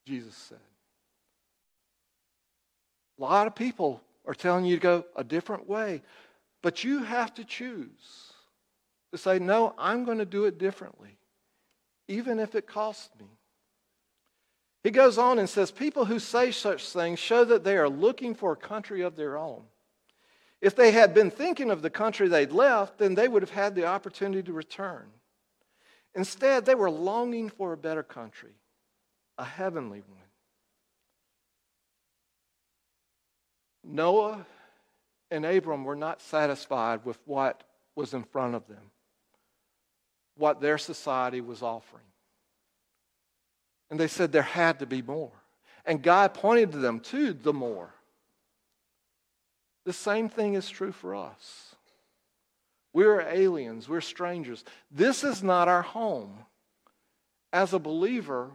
Jesus 0.06 0.36
said. 0.36 0.58
A 3.18 3.22
lot 3.22 3.46
of 3.46 3.54
people 3.54 4.00
are 4.24 4.34
telling 4.34 4.64
you 4.64 4.76
to 4.76 4.82
go 4.82 5.04
a 5.16 5.24
different 5.24 5.68
way, 5.68 6.02
but 6.62 6.84
you 6.84 7.02
have 7.02 7.34
to 7.34 7.44
choose 7.44 8.32
to 9.10 9.18
say, 9.18 9.38
no, 9.38 9.74
I'm 9.78 10.04
going 10.04 10.18
to 10.18 10.24
do 10.24 10.44
it 10.44 10.58
differently 10.58 11.18
even 12.08 12.38
if 12.38 12.54
it 12.54 12.66
costs 12.66 13.10
me. 13.18 13.26
He 14.84 14.90
goes 14.90 15.16
on 15.16 15.38
and 15.38 15.48
says, 15.48 15.70
People 15.70 16.04
who 16.04 16.18
say 16.18 16.50
such 16.50 16.88
things 16.88 17.18
show 17.18 17.44
that 17.44 17.64
they 17.64 17.76
are 17.76 17.88
looking 17.88 18.34
for 18.34 18.52
a 18.52 18.56
country 18.56 19.02
of 19.02 19.16
their 19.16 19.38
own. 19.38 19.62
If 20.60 20.76
they 20.76 20.92
had 20.92 21.14
been 21.14 21.30
thinking 21.30 21.70
of 21.70 21.82
the 21.82 21.90
country 21.90 22.28
they'd 22.28 22.52
left, 22.52 22.98
then 22.98 23.14
they 23.14 23.28
would 23.28 23.42
have 23.42 23.50
had 23.50 23.74
the 23.74 23.86
opportunity 23.86 24.42
to 24.44 24.52
return. 24.52 25.06
Instead, 26.14 26.66
they 26.66 26.74
were 26.74 26.90
longing 26.90 27.48
for 27.48 27.72
a 27.72 27.76
better 27.76 28.02
country, 28.02 28.52
a 29.38 29.44
heavenly 29.44 30.02
one. 30.06 30.21
Noah 33.92 34.46
and 35.30 35.44
Abram 35.44 35.84
were 35.84 35.96
not 35.96 36.20
satisfied 36.22 37.04
with 37.04 37.18
what 37.26 37.62
was 37.94 38.14
in 38.14 38.24
front 38.24 38.54
of 38.54 38.66
them 38.66 38.90
what 40.36 40.60
their 40.60 40.78
society 40.78 41.40
was 41.40 41.62
offering. 41.62 42.04
And 43.90 44.00
they 44.00 44.08
said 44.08 44.32
there 44.32 44.42
had 44.42 44.78
to 44.78 44.86
be 44.86 45.02
more. 45.02 45.32
And 45.84 46.02
God 46.02 46.34
pointed 46.34 46.72
to 46.72 46.78
them 46.78 47.00
to 47.00 47.32
the 47.32 47.52
more. 47.52 47.92
The 49.84 49.92
same 49.92 50.28
thing 50.28 50.54
is 50.54 50.70
true 50.70 50.92
for 50.92 51.14
us. 51.14 51.74
We're 52.94 53.20
aliens, 53.20 53.88
we're 53.88 54.00
strangers. 54.00 54.64
This 54.90 55.24
is 55.24 55.42
not 55.42 55.68
our 55.68 55.82
home. 55.82 56.44
As 57.52 57.72
a 57.72 57.78
believer, 57.78 58.50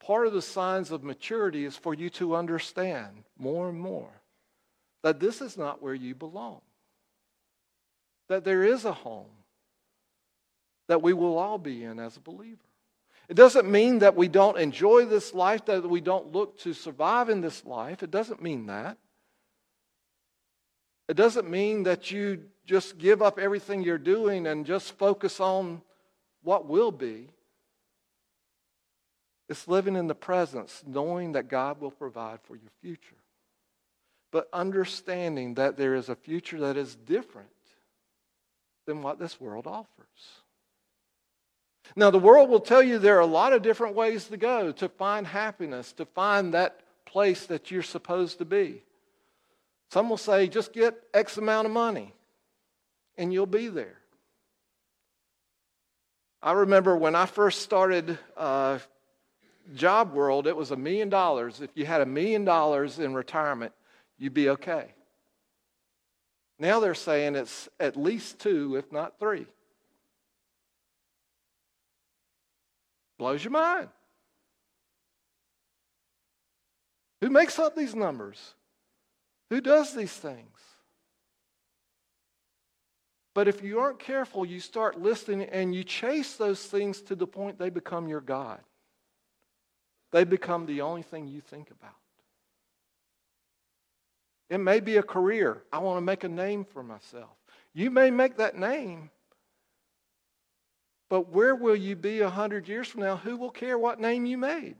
part 0.00 0.26
of 0.26 0.32
the 0.32 0.42
signs 0.42 0.90
of 0.90 1.02
maturity 1.04 1.64
is 1.64 1.76
for 1.76 1.94
you 1.94 2.10
to 2.10 2.34
understand 2.34 3.24
more 3.38 3.68
and 3.68 3.80
more 3.80 4.17
that 5.08 5.20
this 5.20 5.40
is 5.40 5.56
not 5.56 5.80
where 5.80 5.94
you 5.94 6.14
belong, 6.14 6.60
that 8.28 8.44
there 8.44 8.62
is 8.62 8.84
a 8.84 8.92
home 8.92 9.24
that 10.86 11.00
we 11.00 11.14
will 11.14 11.38
all 11.38 11.56
be 11.56 11.82
in 11.82 11.98
as 11.98 12.18
a 12.18 12.20
believer. 12.20 12.58
It 13.26 13.32
doesn't 13.32 13.70
mean 13.70 14.00
that 14.00 14.16
we 14.16 14.28
don't 14.28 14.58
enjoy 14.58 15.06
this 15.06 15.32
life, 15.32 15.64
that 15.64 15.88
we 15.88 16.02
don't 16.02 16.30
look 16.32 16.58
to 16.58 16.74
survive 16.74 17.30
in 17.30 17.40
this 17.40 17.64
life. 17.64 18.02
It 18.02 18.10
doesn't 18.10 18.42
mean 18.42 18.66
that. 18.66 18.98
It 21.08 21.16
doesn't 21.16 21.48
mean 21.48 21.84
that 21.84 22.10
you 22.10 22.42
just 22.66 22.98
give 22.98 23.22
up 23.22 23.38
everything 23.38 23.82
you're 23.82 23.96
doing 23.96 24.46
and 24.46 24.66
just 24.66 24.92
focus 24.98 25.40
on 25.40 25.80
what 26.42 26.68
will 26.68 26.92
be. 26.92 27.30
It's 29.48 29.66
living 29.66 29.96
in 29.96 30.06
the 30.06 30.14
presence, 30.14 30.82
knowing 30.86 31.32
that 31.32 31.48
God 31.48 31.80
will 31.80 31.92
provide 31.92 32.40
for 32.42 32.56
your 32.56 32.70
future. 32.82 33.17
But 34.30 34.48
understanding 34.52 35.54
that 35.54 35.76
there 35.76 35.94
is 35.94 36.08
a 36.08 36.16
future 36.16 36.60
that 36.60 36.76
is 36.76 36.94
different 36.94 37.48
than 38.86 39.02
what 39.02 39.18
this 39.18 39.40
world 39.40 39.66
offers. 39.66 39.86
Now, 41.96 42.10
the 42.10 42.18
world 42.18 42.50
will 42.50 42.60
tell 42.60 42.82
you 42.82 42.98
there 42.98 43.16
are 43.16 43.20
a 43.20 43.26
lot 43.26 43.52
of 43.52 43.62
different 43.62 43.94
ways 43.94 44.26
to 44.26 44.36
go 44.36 44.72
to 44.72 44.88
find 44.88 45.26
happiness, 45.26 45.92
to 45.94 46.04
find 46.04 46.52
that 46.54 46.80
place 47.06 47.46
that 47.46 47.70
you're 47.70 47.82
supposed 47.82 48.38
to 48.38 48.44
be. 48.44 48.82
Some 49.90 50.10
will 50.10 50.18
say, 50.18 50.48
just 50.48 50.72
get 50.72 50.94
X 51.14 51.38
amount 51.38 51.66
of 51.66 51.72
money 51.72 52.12
and 53.16 53.32
you'll 53.32 53.46
be 53.46 53.68
there. 53.68 53.96
I 56.42 56.52
remember 56.52 56.96
when 56.96 57.14
I 57.14 57.26
first 57.26 57.62
started 57.62 58.18
uh, 58.36 58.78
Job 59.74 60.12
World, 60.12 60.46
it 60.46 60.56
was 60.56 60.70
a 60.70 60.76
million 60.76 61.08
dollars. 61.08 61.60
If 61.60 61.70
you 61.74 61.84
had 61.84 62.00
a 62.00 62.06
million 62.06 62.44
dollars 62.44 62.98
in 63.00 63.12
retirement, 63.12 63.72
you'd 64.18 64.34
be 64.34 64.50
okay. 64.50 64.92
Now 66.58 66.80
they're 66.80 66.94
saying 66.94 67.36
it's 67.36 67.68
at 67.78 67.96
least 67.96 68.40
two, 68.40 68.76
if 68.76 68.90
not 68.90 69.18
three. 69.18 69.46
Blows 73.18 73.42
your 73.42 73.52
mind. 73.52 73.88
Who 77.20 77.30
makes 77.30 77.58
up 77.58 77.74
these 77.74 77.94
numbers? 77.94 78.54
Who 79.50 79.60
does 79.60 79.94
these 79.94 80.12
things? 80.12 80.58
But 83.34 83.48
if 83.48 83.62
you 83.62 83.78
aren't 83.78 83.98
careful, 83.98 84.44
you 84.44 84.60
start 84.60 85.00
listening 85.00 85.48
and 85.50 85.74
you 85.74 85.84
chase 85.84 86.34
those 86.34 86.64
things 86.64 87.00
to 87.02 87.14
the 87.14 87.26
point 87.26 87.58
they 87.58 87.70
become 87.70 88.08
your 88.08 88.20
God. 88.20 88.60
They 90.10 90.24
become 90.24 90.66
the 90.66 90.80
only 90.80 91.02
thing 91.02 91.28
you 91.28 91.40
think 91.40 91.70
about. 91.70 91.94
It 94.50 94.58
may 94.58 94.80
be 94.80 94.96
a 94.96 95.02
career. 95.02 95.62
I 95.72 95.78
want 95.78 95.98
to 95.98 96.02
make 96.02 96.24
a 96.24 96.28
name 96.28 96.64
for 96.64 96.82
myself. 96.82 97.30
You 97.74 97.90
may 97.90 98.10
make 98.10 98.36
that 98.38 98.56
name, 98.56 99.10
But 101.08 101.30
where 101.30 101.54
will 101.54 101.76
you 101.76 101.96
be 101.96 102.20
a 102.20 102.28
hundred 102.28 102.68
years 102.68 102.88
from 102.88 103.00
now? 103.00 103.16
Who 103.16 103.36
will 103.36 103.50
care 103.50 103.78
what 103.78 104.00
name 104.00 104.26
you 104.26 104.36
made? 104.36 104.76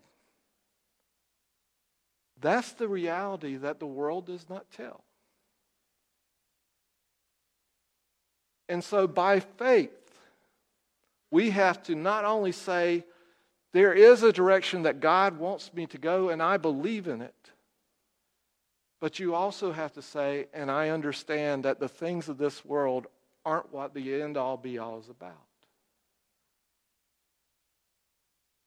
That's 2.40 2.72
the 2.72 2.88
reality 2.88 3.56
that 3.56 3.80
the 3.80 3.86
world 3.86 4.26
does 4.26 4.48
not 4.48 4.70
tell. 4.70 5.02
And 8.68 8.84
so, 8.84 9.06
by 9.06 9.40
faith, 9.40 9.90
we 11.30 11.50
have 11.50 11.82
to 11.84 11.94
not 11.94 12.24
only 12.24 12.52
say, 12.52 13.04
there 13.72 13.94
is 13.94 14.22
a 14.22 14.32
direction 14.32 14.82
that 14.82 15.00
God 15.00 15.38
wants 15.38 15.72
me 15.72 15.86
to 15.86 15.98
go, 15.98 16.28
and 16.28 16.42
I 16.42 16.58
believe 16.58 17.08
in 17.08 17.22
it. 17.22 17.34
But 19.00 19.18
you 19.18 19.34
also 19.34 19.72
have 19.72 19.92
to 19.92 20.02
say, 20.02 20.46
and 20.52 20.70
I 20.70 20.88
understand 20.88 21.64
that 21.64 21.78
the 21.78 21.88
things 21.88 22.28
of 22.28 22.38
this 22.38 22.64
world 22.64 23.06
aren't 23.44 23.72
what 23.72 23.94
the 23.94 24.20
end 24.20 24.36
all 24.36 24.56
be 24.56 24.78
all 24.78 24.98
is 24.98 25.08
about. 25.08 25.34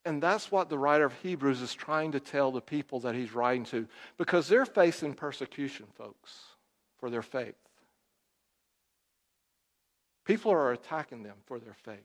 And 0.06 0.24
that's 0.24 0.52
what 0.52 0.70
the 0.70 0.78
writer 0.78 1.06
of 1.06 1.14
Hebrews 1.22 1.62
is 1.62 1.74
trying 1.74 2.14
to 2.14 2.20
tell 2.20 2.52
the 2.52 2.62
people 2.62 3.02
that 3.02 3.14
he's 3.14 3.34
writing 3.34 3.66
to 3.66 3.88
because 4.18 4.48
they're 4.48 4.66
facing 4.66 5.14
persecution, 5.14 5.86
folks, 5.96 6.34
for 6.98 7.10
their 7.10 7.22
faith. 7.22 7.56
People 10.26 10.52
are 10.52 10.72
attacking 10.72 11.24
them 11.24 11.36
for 11.46 11.60
their 11.60 11.76
faith. 11.84 12.00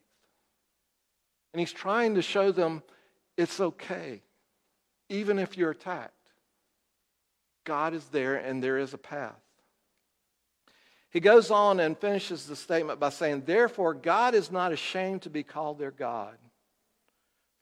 And 1.52 1.60
he's 1.60 1.72
trying 1.72 2.16
to 2.16 2.22
show 2.22 2.52
them 2.52 2.82
it's 3.36 3.60
okay, 3.60 4.20
even 5.08 5.38
if 5.38 5.56
you're 5.56 5.70
attacked. 5.70 6.12
God 7.66 7.92
is 7.92 8.06
there 8.06 8.36
and 8.36 8.62
there 8.62 8.78
is 8.78 8.94
a 8.94 8.98
path. 8.98 9.34
He 11.10 11.20
goes 11.20 11.50
on 11.50 11.80
and 11.80 11.98
finishes 11.98 12.46
the 12.46 12.56
statement 12.56 12.98
by 12.98 13.10
saying, 13.10 13.42
Therefore, 13.44 13.92
God 13.92 14.34
is 14.34 14.50
not 14.50 14.72
ashamed 14.72 15.22
to 15.22 15.30
be 15.30 15.42
called 15.42 15.78
their 15.78 15.90
God 15.90 16.36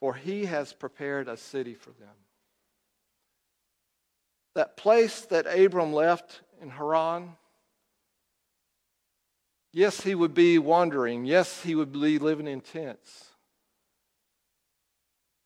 for 0.05 0.13
he 0.13 0.45
has 0.45 0.75
prepared 0.75 1.29
a 1.29 1.37
city 1.39 1.73
for 1.73 1.89
them. 1.93 2.15
That 4.55 4.77
place 4.77 5.23
that 5.31 5.47
Abram 5.47 5.95
left 5.95 6.43
in 6.61 6.69
Haran, 6.69 7.37
yes, 9.73 10.03
he 10.03 10.15
would 10.15 10.35
be 10.35 10.59
wandering. 10.59 11.25
Yes, 11.25 11.63
he 11.63 11.75
would 11.75 11.91
be 11.91 12.19
living 12.19 12.47
in 12.47 12.61
tents. 12.61 13.31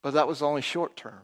But 0.02 0.14
that 0.14 0.26
was 0.26 0.42
only 0.42 0.62
short 0.62 0.96
term. 0.96 1.22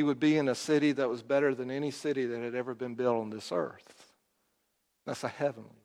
He 0.00 0.02
would 0.02 0.18
be 0.18 0.38
in 0.38 0.48
a 0.48 0.54
city 0.54 0.92
that 0.92 1.10
was 1.10 1.22
better 1.22 1.54
than 1.54 1.70
any 1.70 1.90
city 1.90 2.24
that 2.24 2.40
had 2.40 2.54
ever 2.54 2.74
been 2.74 2.94
built 2.94 3.20
on 3.20 3.28
this 3.28 3.52
earth. 3.52 4.14
That's 5.04 5.24
a 5.24 5.28
heavenly 5.28 5.68
one. 5.68 5.76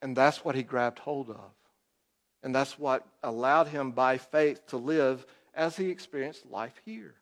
And 0.00 0.16
that's 0.16 0.42
what 0.42 0.54
he 0.54 0.62
grabbed 0.62 0.98
hold 0.98 1.28
of. 1.28 1.52
And 2.42 2.54
that's 2.54 2.78
what 2.78 3.06
allowed 3.22 3.68
him 3.68 3.90
by 3.90 4.16
faith 4.16 4.66
to 4.68 4.78
live 4.78 5.26
as 5.54 5.76
he 5.76 5.90
experienced 5.90 6.50
life 6.50 6.80
here. 6.86 7.16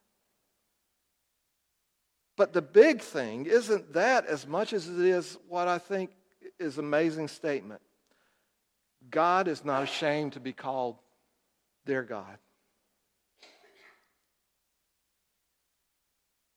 But 2.37 2.53
the 2.53 2.63
big 2.63 3.01
thing 3.01 3.47
isn't 3.47 3.95
that 3.95 4.27
as 4.27 4.47
much 4.47 4.73
as 4.73 4.89
it 4.89 5.01
is 5.01 5.37
what 5.49 5.67
I 5.67 5.79
think 5.79 6.11
is 6.61 6.79
amazing 6.79 7.27
statement. 7.27 7.81
God 9.11 9.49
is 9.49 9.65
not 9.65 9.83
ashamed 9.83 10.35
to 10.35 10.41
be 10.41 10.53
called 10.53 10.99
their 11.85 12.05
God. 12.05 12.39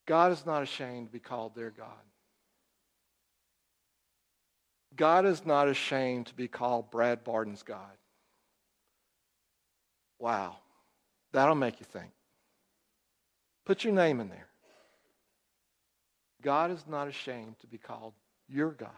God 0.05 0.31
is 0.31 0.45
not 0.45 0.63
ashamed 0.63 1.07
to 1.07 1.13
be 1.13 1.19
called 1.19 1.55
their 1.55 1.69
God. 1.69 1.87
God 4.95 5.25
is 5.25 5.45
not 5.45 5.67
ashamed 5.67 6.27
to 6.27 6.33
be 6.33 6.47
called 6.47 6.91
Brad 6.91 7.23
Barden's 7.23 7.63
God. 7.63 7.97
Wow. 10.19 10.57
That'll 11.31 11.55
make 11.55 11.79
you 11.79 11.85
think. 11.85 12.11
Put 13.65 13.83
your 13.83 13.93
name 13.93 14.19
in 14.19 14.29
there. 14.29 14.47
God 16.41 16.71
is 16.71 16.83
not 16.87 17.07
ashamed 17.07 17.59
to 17.59 17.67
be 17.67 17.77
called 17.77 18.13
your 18.49 18.71
God. 18.71 18.89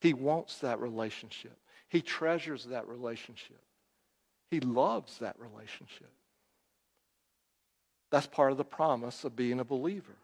He 0.00 0.12
wants 0.12 0.58
that 0.58 0.80
relationship. 0.80 1.56
He 1.88 2.02
treasures 2.02 2.66
that 2.66 2.86
relationship. 2.88 3.62
He 4.50 4.60
loves 4.60 5.18
that 5.18 5.36
relationship. 5.38 6.10
That's 8.10 8.26
part 8.26 8.52
of 8.52 8.58
the 8.58 8.64
promise 8.64 9.24
of 9.24 9.36
being 9.36 9.60
a 9.60 9.64
believer. 9.64 10.16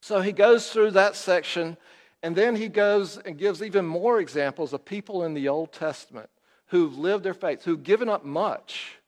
So 0.00 0.20
he 0.20 0.32
goes 0.32 0.70
through 0.70 0.92
that 0.92 1.16
section, 1.16 1.76
and 2.22 2.34
then 2.34 2.56
he 2.56 2.68
goes 2.68 3.18
and 3.18 3.36
gives 3.38 3.62
even 3.62 3.86
more 3.86 4.20
examples 4.20 4.72
of 4.72 4.84
people 4.84 5.24
in 5.24 5.34
the 5.34 5.48
Old 5.48 5.72
Testament 5.72 6.30
who've 6.66 6.96
lived 6.96 7.24
their 7.24 7.34
faith, 7.34 7.64
who've 7.64 7.82
given 7.82 8.08
up 8.08 8.24
much 8.24 8.98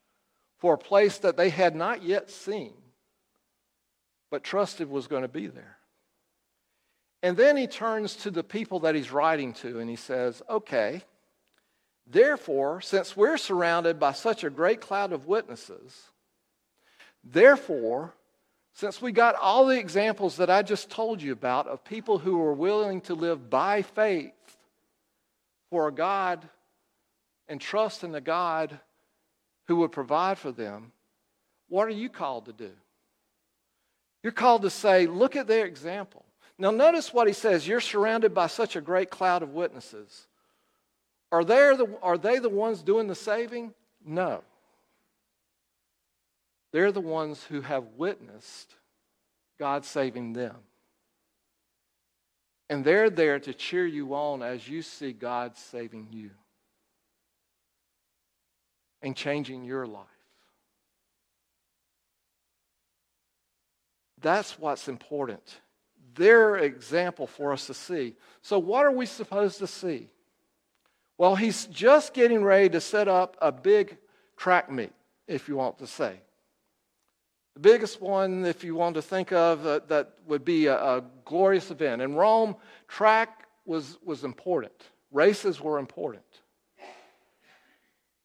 for 0.58 0.74
a 0.74 0.78
place 0.78 1.18
that 1.18 1.36
they 1.36 1.50
had 1.50 1.74
not 1.74 2.02
yet 2.02 2.30
seen, 2.30 2.74
but 4.30 4.44
trusted 4.44 4.90
was 4.90 5.06
going 5.06 5.22
to 5.22 5.28
be 5.28 5.46
there. 5.46 5.78
And 7.22 7.36
then 7.36 7.56
he 7.56 7.66
turns 7.66 8.16
to 8.16 8.30
the 8.30 8.44
people 8.44 8.80
that 8.80 8.94
he's 8.94 9.10
writing 9.10 9.52
to 9.54 9.78
and 9.78 9.90
he 9.90 9.96
says, 9.96 10.42
Okay, 10.48 11.02
therefore, 12.06 12.80
since 12.80 13.16
we're 13.16 13.36
surrounded 13.36 14.00
by 14.00 14.12
such 14.12 14.42
a 14.42 14.50
great 14.50 14.80
cloud 14.80 15.12
of 15.12 15.26
witnesses, 15.26 16.09
therefore, 17.24 18.14
since 18.74 19.02
we 19.02 19.12
got 19.12 19.34
all 19.34 19.66
the 19.66 19.78
examples 19.78 20.36
that 20.36 20.50
I 20.50 20.62
just 20.62 20.90
told 20.90 21.20
you 21.20 21.32
about 21.32 21.66
of 21.66 21.84
people 21.84 22.18
who 22.18 22.38
were 22.38 22.52
willing 22.52 23.00
to 23.02 23.14
live 23.14 23.50
by 23.50 23.82
faith 23.82 24.32
for 25.70 25.88
a 25.88 25.92
God 25.92 26.48
and 27.48 27.60
trust 27.60 28.04
in 28.04 28.12
the 28.12 28.20
God 28.20 28.78
who 29.66 29.76
would 29.76 29.92
provide 29.92 30.38
for 30.38 30.52
them, 30.52 30.92
what 31.68 31.86
are 31.86 31.90
you 31.90 32.08
called 32.08 32.46
to 32.46 32.52
do? 32.52 32.70
You're 34.22 34.32
called 34.32 34.62
to 34.62 34.70
say, 34.70 35.06
look 35.06 35.36
at 35.36 35.46
their 35.46 35.66
example. 35.66 36.24
Now, 36.58 36.70
notice 36.70 37.12
what 37.12 37.26
he 37.26 37.32
says 37.32 37.66
you're 37.66 37.80
surrounded 37.80 38.34
by 38.34 38.46
such 38.46 38.76
a 38.76 38.80
great 38.80 39.10
cloud 39.10 39.42
of 39.42 39.54
witnesses. 39.54 40.26
Are 41.32 41.44
they 41.44 41.74
the, 41.76 41.98
are 42.02 42.18
they 42.18 42.38
the 42.38 42.48
ones 42.48 42.82
doing 42.82 43.06
the 43.06 43.14
saving? 43.14 43.72
No. 44.04 44.42
They're 46.72 46.92
the 46.92 47.00
ones 47.00 47.44
who 47.44 47.62
have 47.62 47.84
witnessed 47.96 48.74
God 49.58 49.84
saving 49.84 50.32
them. 50.32 50.56
And 52.68 52.84
they're 52.84 53.10
there 53.10 53.40
to 53.40 53.52
cheer 53.52 53.84
you 53.84 54.14
on 54.14 54.42
as 54.42 54.68
you 54.68 54.82
see 54.82 55.12
God 55.12 55.56
saving 55.56 56.08
you 56.12 56.30
and 59.02 59.16
changing 59.16 59.64
your 59.64 59.86
life. 59.86 60.06
That's 64.20 64.58
what's 64.58 64.88
important. 64.88 65.42
Their 66.14 66.56
example 66.56 67.26
for 67.26 67.52
us 67.52 67.66
to 67.66 67.74
see. 67.74 68.14
So, 68.42 68.58
what 68.58 68.84
are 68.84 68.92
we 68.92 69.06
supposed 69.06 69.58
to 69.58 69.66
see? 69.66 70.08
Well, 71.18 71.36
he's 71.36 71.66
just 71.66 72.14
getting 72.14 72.42
ready 72.42 72.68
to 72.70 72.80
set 72.80 73.08
up 73.08 73.36
a 73.40 73.50
big 73.52 73.96
track 74.36 74.70
meet, 74.70 74.92
if 75.26 75.48
you 75.48 75.56
want 75.56 75.78
to 75.78 75.86
say. 75.86 76.20
The 77.60 77.72
biggest 77.72 78.00
one, 78.00 78.46
if 78.46 78.64
you 78.64 78.74
want 78.74 78.94
to 78.94 79.02
think 79.02 79.32
of, 79.32 79.66
uh, 79.66 79.80
that 79.88 80.14
would 80.26 80.46
be 80.46 80.64
a, 80.64 80.76
a 80.76 81.04
glorious 81.26 81.70
event. 81.70 82.00
In 82.00 82.14
Rome, 82.14 82.56
track 82.88 83.48
was, 83.66 83.98
was 84.02 84.24
important, 84.24 84.72
races 85.12 85.60
were 85.60 85.78
important. 85.78 86.24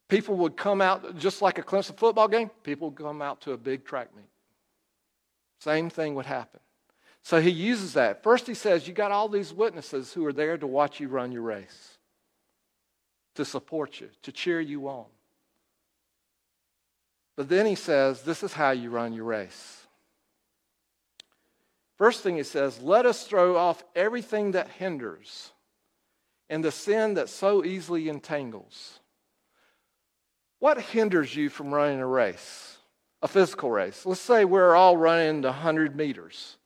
People 0.08 0.38
would 0.38 0.56
come 0.56 0.80
out, 0.80 1.18
just 1.18 1.42
like 1.42 1.58
a 1.58 1.64
Clemson 1.64 1.98
football 1.98 2.30
game, 2.30 2.50
people 2.64 2.92
would 2.92 2.98
come 2.98 3.22
out 3.22 3.42
to 3.42 3.52
a 3.52 3.58
big 3.58 3.84
track 3.84 4.16
meet. 4.16 4.30
Same 5.60 5.90
thing 5.90 6.16
would 6.16 6.26
happen. 6.26 6.62
So 7.22 7.42
he 7.42 7.50
uses 7.50 7.92
that. 7.96 8.24
First, 8.24 8.48
he 8.48 8.54
says, 8.54 8.88
You 8.88 8.94
got 8.94 9.12
all 9.12 9.28
these 9.28 9.52
witnesses 9.52 10.14
who 10.14 10.26
are 10.26 10.32
there 10.32 10.58
to 10.58 10.66
watch 10.66 11.02
you 11.02 11.10
run 11.10 11.34
your 11.34 11.42
race, 11.42 11.98
to 13.34 13.44
support 13.44 14.00
you, 14.00 14.08
to 14.22 14.32
cheer 14.32 14.62
you 14.62 14.88
on. 14.88 15.08
But 17.36 17.50
then 17.50 17.66
he 17.66 17.76
says, 17.76 18.22
This 18.22 18.44
is 18.44 18.54
how 18.54 18.72
you 18.72 18.90
run 18.90 19.14
your 19.14 19.26
race. 19.26 19.88
First 21.98 22.22
thing 22.22 22.38
he 22.38 22.44
says, 22.44 22.82
Let 22.82 23.06
us 23.06 23.26
throw 23.26 23.58
off 23.58 23.84
everything 23.96 24.52
that 24.52 24.70
hinders 24.70 25.52
and 26.50 26.64
the 26.64 26.72
sin 26.72 27.16
that 27.16 27.30
so 27.30 27.64
easily 27.64 28.10
entangles 28.10 29.00
what 30.66 30.82
hinders 30.82 31.36
you 31.36 31.50
from 31.50 31.72
running 31.72 32.00
a 32.00 32.08
race, 32.08 32.78
a 33.22 33.28
physical 33.28 33.70
race? 33.70 34.04
Let's 34.04 34.20
say 34.20 34.46
we're 34.46 34.76
all 34.76 34.98
running 34.98 35.44
100 35.44 35.96
meters. 35.96 36.58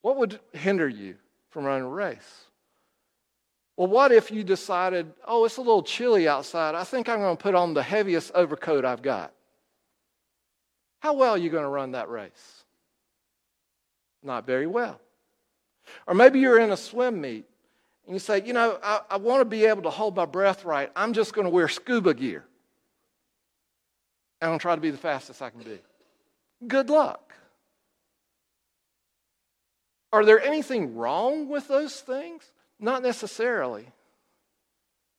What 0.00 0.16
would 0.16 0.40
hinder 0.52 0.88
you 0.88 1.16
from 1.50 1.64
running 1.64 1.84
a 1.84 1.90
race? 1.90 2.44
Well, 3.76 3.88
what 3.88 4.10
if 4.10 4.30
you 4.30 4.44
decided, 4.44 5.12
oh, 5.26 5.44
it's 5.44 5.56
a 5.56 5.60
little 5.60 5.82
chilly 5.82 6.28
outside. 6.28 6.74
I 6.74 6.84
think 6.84 7.08
I'm 7.08 7.18
going 7.18 7.36
to 7.36 7.42
put 7.42 7.54
on 7.54 7.74
the 7.74 7.82
heaviest 7.82 8.30
overcoat 8.34 8.86
I've 8.86 9.02
got. 9.02 9.34
How 11.04 11.12
well 11.12 11.32
are 11.32 11.38
you 11.38 11.50
going 11.50 11.64
to 11.64 11.68
run 11.68 11.92
that 11.92 12.08
race? 12.08 12.64
Not 14.22 14.46
very 14.46 14.66
well. 14.66 14.98
Or 16.06 16.14
maybe 16.14 16.40
you're 16.40 16.58
in 16.58 16.70
a 16.70 16.78
swim 16.78 17.20
meet 17.20 17.44
and 18.06 18.14
you 18.14 18.18
say, 18.18 18.42
you 18.42 18.54
know, 18.54 18.78
I, 18.82 19.00
I 19.10 19.16
want 19.18 19.42
to 19.42 19.44
be 19.44 19.66
able 19.66 19.82
to 19.82 19.90
hold 19.90 20.16
my 20.16 20.24
breath 20.24 20.64
right, 20.64 20.90
I'm 20.96 21.12
just 21.12 21.34
going 21.34 21.44
to 21.44 21.50
wear 21.50 21.68
scuba 21.68 22.14
gear. 22.14 22.46
And 24.40 24.46
I'm 24.46 24.48
going 24.48 24.58
to 24.58 24.62
try 24.62 24.74
to 24.76 24.80
be 24.80 24.90
the 24.90 24.96
fastest 24.96 25.42
I 25.42 25.50
can 25.50 25.60
be. 25.60 25.78
Good 26.66 26.88
luck. 26.88 27.34
Are 30.10 30.24
there 30.24 30.40
anything 30.42 30.96
wrong 30.96 31.50
with 31.50 31.68
those 31.68 32.00
things? 32.00 32.50
Not 32.80 33.02
necessarily. 33.02 33.88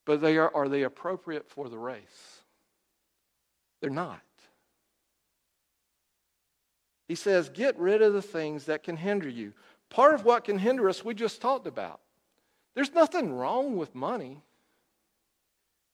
But 0.04 0.20
they 0.20 0.36
are, 0.36 0.50
are 0.52 0.68
they 0.68 0.82
appropriate 0.82 1.48
for 1.48 1.68
the 1.68 1.78
race? 1.78 2.40
They're 3.80 3.88
not. 3.88 4.20
He 7.08 7.14
says, 7.14 7.48
get 7.48 7.78
rid 7.78 8.02
of 8.02 8.12
the 8.12 8.22
things 8.22 8.64
that 8.64 8.82
can 8.82 8.96
hinder 8.96 9.28
you. 9.28 9.52
Part 9.90 10.14
of 10.14 10.24
what 10.24 10.44
can 10.44 10.58
hinder 10.58 10.88
us, 10.88 11.04
we 11.04 11.14
just 11.14 11.40
talked 11.40 11.66
about. 11.66 12.00
There's 12.74 12.92
nothing 12.92 13.32
wrong 13.32 13.76
with 13.76 13.94
money 13.94 14.42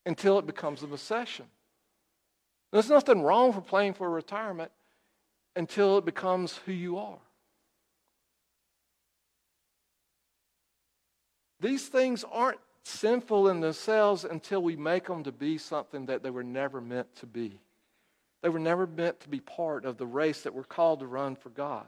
until 0.07 0.38
it 0.38 0.46
becomes 0.46 0.83
a 0.83 0.87
obsession. 0.87 1.46
There's 2.72 2.88
nothing 2.88 3.22
wrong 3.22 3.53
for 3.53 3.61
playing 3.61 3.94
for 3.94 4.11
retirement 4.11 4.72
until 5.55 5.98
it 5.98 6.05
becomes 6.05 6.57
who 6.64 6.72
you 6.72 6.98
are. 6.98 7.18
These 11.61 11.87
things 11.88 12.25
aren't 12.33 12.59
sinful 12.83 13.48
in 13.48 13.61
themselves 13.61 14.25
until 14.25 14.62
we 14.62 14.75
make 14.75 15.07
them 15.07 15.22
to 15.22 15.31
be 15.31 15.59
something 15.59 16.07
that 16.07 16.22
they 16.22 16.31
were 16.31 16.42
never 16.42 16.81
meant 16.81 17.14
to 17.16 17.27
be. 17.27 17.61
They 18.42 18.48
were 18.48 18.59
never 18.59 18.87
meant 18.87 19.20
to 19.20 19.28
be 19.28 19.40
part 19.40 19.85
of 19.85 19.96
the 19.96 20.07
race 20.07 20.42
that 20.42 20.55
we're 20.55 20.64
called 20.64 21.00
to 21.00 21.07
run 21.07 21.37
for 21.37 21.50
God. 21.50 21.87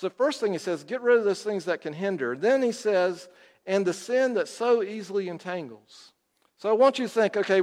So, 0.00 0.10
first 0.10 0.40
thing 0.40 0.52
he 0.52 0.58
says, 0.58 0.84
get 0.84 1.00
rid 1.00 1.18
of 1.18 1.24
those 1.24 1.42
things 1.42 1.64
that 1.66 1.80
can 1.80 1.92
hinder. 1.92 2.36
Then 2.36 2.62
he 2.62 2.72
says, 2.72 3.28
and 3.66 3.86
the 3.86 3.92
sin 3.92 4.34
that 4.34 4.48
so 4.48 4.82
easily 4.82 5.28
entangles. 5.28 6.12
So 6.58 6.68
I 6.68 6.72
want 6.72 6.98
you 6.98 7.06
to 7.06 7.12
think, 7.12 7.36
okay, 7.36 7.60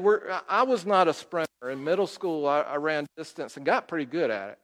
I 0.50 0.64
was 0.64 0.86
not 0.86 1.08
a 1.08 1.14
sprinter. 1.14 1.48
In 1.70 1.84
middle 1.84 2.08
school, 2.08 2.48
I, 2.48 2.62
I 2.62 2.76
ran 2.78 3.06
distance 3.18 3.58
and 3.58 3.66
got 3.66 3.88
pretty 3.88 4.06
good 4.06 4.30
at 4.30 4.50
it. 4.52 4.60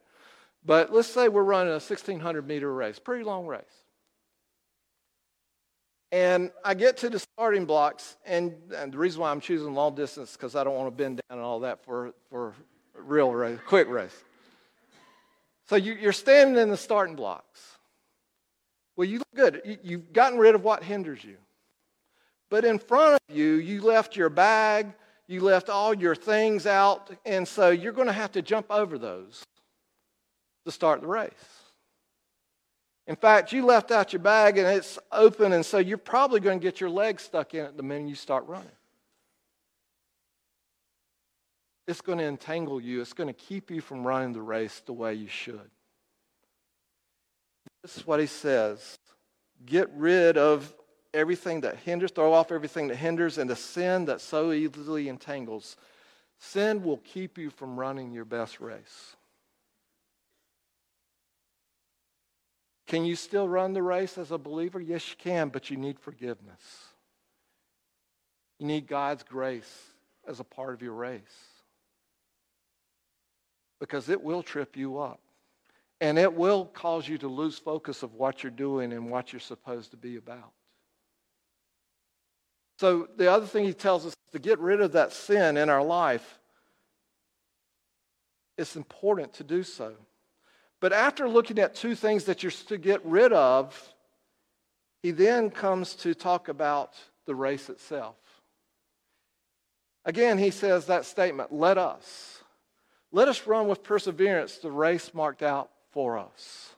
But 0.64 0.92
let's 0.92 1.08
say 1.08 1.28
we're 1.28 1.42
running 1.42 1.70
a 1.70 1.80
1600 1.80 2.46
meter 2.46 2.72
race, 2.72 2.98
pretty 2.98 3.24
long 3.24 3.46
race. 3.46 3.62
And 6.12 6.50
I 6.64 6.74
get 6.74 6.98
to 6.98 7.10
the 7.10 7.18
starting 7.18 7.66
blocks, 7.66 8.16
and, 8.24 8.54
and 8.74 8.92
the 8.92 8.98
reason 8.98 9.20
why 9.20 9.30
I'm 9.30 9.40
choosing 9.40 9.74
long 9.74 9.94
distance 9.94 10.30
is 10.30 10.36
because 10.36 10.54
I 10.54 10.64
don't 10.64 10.74
want 10.74 10.88
to 10.88 11.02
bend 11.02 11.20
down 11.28 11.38
and 11.38 11.46
all 11.46 11.60
that 11.60 11.84
for, 11.84 12.12
for 12.30 12.54
real 12.98 13.32
race, 13.32 13.58
quick 13.66 13.88
race. 13.88 14.24
So 15.68 15.76
you, 15.76 15.94
you're 15.94 16.12
standing 16.12 16.62
in 16.62 16.70
the 16.70 16.76
starting 16.76 17.16
blocks. 17.16 17.60
Well, 18.96 19.06
you 19.06 19.18
look 19.18 19.34
good. 19.34 19.78
You, 19.82 19.98
have 19.98 20.12
gotten 20.12 20.38
rid 20.38 20.54
of 20.54 20.64
what 20.64 20.82
hinders 20.82 21.22
you. 21.22 21.36
But 22.48 22.64
in 22.64 22.78
front 22.78 23.14
of 23.14 23.36
you, 23.36 23.54
you 23.54 23.82
left 23.82 24.16
your 24.16 24.28
bag, 24.28 24.92
you 25.26 25.40
left 25.40 25.68
all 25.68 25.92
your 25.92 26.14
things 26.14 26.66
out, 26.66 27.10
and 27.24 27.46
so 27.46 27.70
you're 27.70 27.92
going 27.92 28.06
to 28.06 28.12
have 28.12 28.32
to 28.32 28.42
jump 28.42 28.66
over 28.70 28.98
those 28.98 29.44
to 30.64 30.70
start 30.70 31.00
the 31.00 31.08
race. 31.08 31.32
In 33.08 33.16
fact, 33.16 33.52
you 33.52 33.64
left 33.64 33.90
out 33.90 34.12
your 34.12 34.22
bag 34.22 34.58
and 34.58 34.66
it's 34.66 34.98
open, 35.12 35.52
and 35.52 35.64
so 35.64 35.78
you're 35.78 35.98
probably 35.98 36.40
going 36.40 36.58
to 36.58 36.62
get 36.62 36.80
your 36.80 36.90
legs 36.90 37.22
stuck 37.22 37.54
in 37.54 37.64
it 37.64 37.76
the 37.76 37.82
minute 37.82 38.08
you 38.08 38.14
start 38.14 38.46
running. 38.46 38.70
It's 41.86 42.00
going 42.00 42.18
to 42.18 42.24
entangle 42.24 42.80
you, 42.80 43.00
it's 43.00 43.12
going 43.12 43.28
to 43.28 43.32
keep 43.32 43.70
you 43.70 43.80
from 43.80 44.06
running 44.06 44.32
the 44.32 44.42
race 44.42 44.82
the 44.84 44.92
way 44.92 45.14
you 45.14 45.28
should. 45.28 45.70
This 47.82 47.96
is 47.96 48.06
what 48.06 48.18
he 48.18 48.26
says 48.26 48.98
get 49.64 49.88
rid 49.94 50.36
of 50.36 50.74
everything 51.14 51.62
that 51.62 51.76
hinders, 51.76 52.10
throw 52.10 52.32
off 52.32 52.52
everything 52.52 52.88
that 52.88 52.96
hinders, 52.96 53.38
and 53.38 53.48
the 53.48 53.56
sin 53.56 54.04
that 54.06 54.20
so 54.20 54.52
easily 54.52 55.08
entangles. 55.08 55.76
Sin 56.38 56.82
will 56.82 56.98
keep 56.98 57.38
you 57.38 57.48
from 57.48 57.78
running 57.78 58.12
your 58.12 58.26
best 58.26 58.60
race. 58.60 59.16
Can 62.86 63.04
you 63.04 63.16
still 63.16 63.48
run 63.48 63.72
the 63.72 63.82
race 63.82 64.18
as 64.18 64.30
a 64.30 64.38
believer? 64.38 64.80
Yes, 64.80 65.08
you 65.08 65.16
can, 65.18 65.48
but 65.48 65.70
you 65.70 65.76
need 65.76 65.98
forgiveness. 65.98 66.60
You 68.58 68.66
need 68.66 68.86
God's 68.86 69.22
grace 69.22 69.90
as 70.28 70.40
a 70.40 70.44
part 70.44 70.74
of 70.74 70.82
your 70.82 70.92
race 70.92 71.55
because 73.80 74.08
it 74.08 74.22
will 74.22 74.42
trip 74.42 74.76
you 74.76 74.98
up. 74.98 75.20
And 76.00 76.18
it 76.18 76.32
will 76.32 76.66
cause 76.66 77.08
you 77.08 77.16
to 77.18 77.28
lose 77.28 77.58
focus 77.58 78.02
of 78.02 78.14
what 78.14 78.42
you're 78.42 78.50
doing 78.50 78.92
and 78.92 79.10
what 79.10 79.32
you're 79.32 79.40
supposed 79.40 79.92
to 79.92 79.96
be 79.96 80.16
about. 80.16 80.52
So, 82.78 83.08
the 83.16 83.30
other 83.30 83.46
thing 83.46 83.64
he 83.64 83.72
tells 83.72 84.04
us 84.04 84.14
to 84.32 84.38
get 84.38 84.58
rid 84.58 84.82
of 84.82 84.92
that 84.92 85.12
sin 85.12 85.56
in 85.56 85.70
our 85.70 85.82
life, 85.82 86.38
it's 88.58 88.76
important 88.76 89.32
to 89.34 89.44
do 89.44 89.62
so. 89.62 89.94
But 90.80 90.92
after 90.92 91.28
looking 91.28 91.58
at 91.58 91.74
two 91.74 91.94
things 91.94 92.24
that 92.24 92.42
you're 92.42 92.52
to 92.52 92.76
get 92.76 93.04
rid 93.04 93.32
of, 93.32 93.94
he 95.02 95.10
then 95.10 95.50
comes 95.50 95.94
to 95.96 96.14
talk 96.14 96.48
about 96.48 96.94
the 97.24 97.34
race 97.34 97.70
itself. 97.70 98.16
Again, 100.04 100.38
he 100.38 100.50
says 100.50 100.86
that 100.86 101.04
statement, 101.04 101.52
let 101.52 101.78
us. 101.78 102.35
Let 103.12 103.28
us 103.28 103.46
run 103.46 103.68
with 103.68 103.82
perseverance 103.82 104.58
the 104.58 104.70
race 104.70 105.14
marked 105.14 105.42
out 105.42 105.70
for 105.92 106.18
us. 106.18 106.74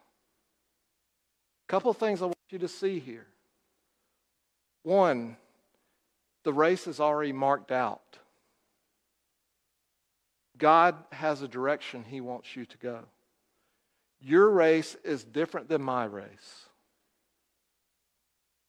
A 1.67 1.71
couple 1.71 1.93
things 1.93 2.23
I 2.23 2.27
want 2.27 2.37
you 2.51 2.59
to 2.61 2.69
see 2.69 2.99
here. 2.99 3.27
One, 4.83 5.37
the 6.45 6.53
race 6.53 6.87
is 6.87 7.01
already 7.01 7.33
marked 7.33 7.73
out. 7.73 8.19
God 10.57 10.97
has 11.13 11.43
a 11.43 11.49
direction 11.49 12.05
He 12.09 12.21
wants 12.21 12.57
you 12.57 12.65
to 12.67 12.79
go. 12.79 13.01
Your 14.21 14.51
race 14.51 14.97
is 15.05 15.23
different 15.25 15.69
than 15.69 15.83
my 15.83 16.05
race. 16.05 16.67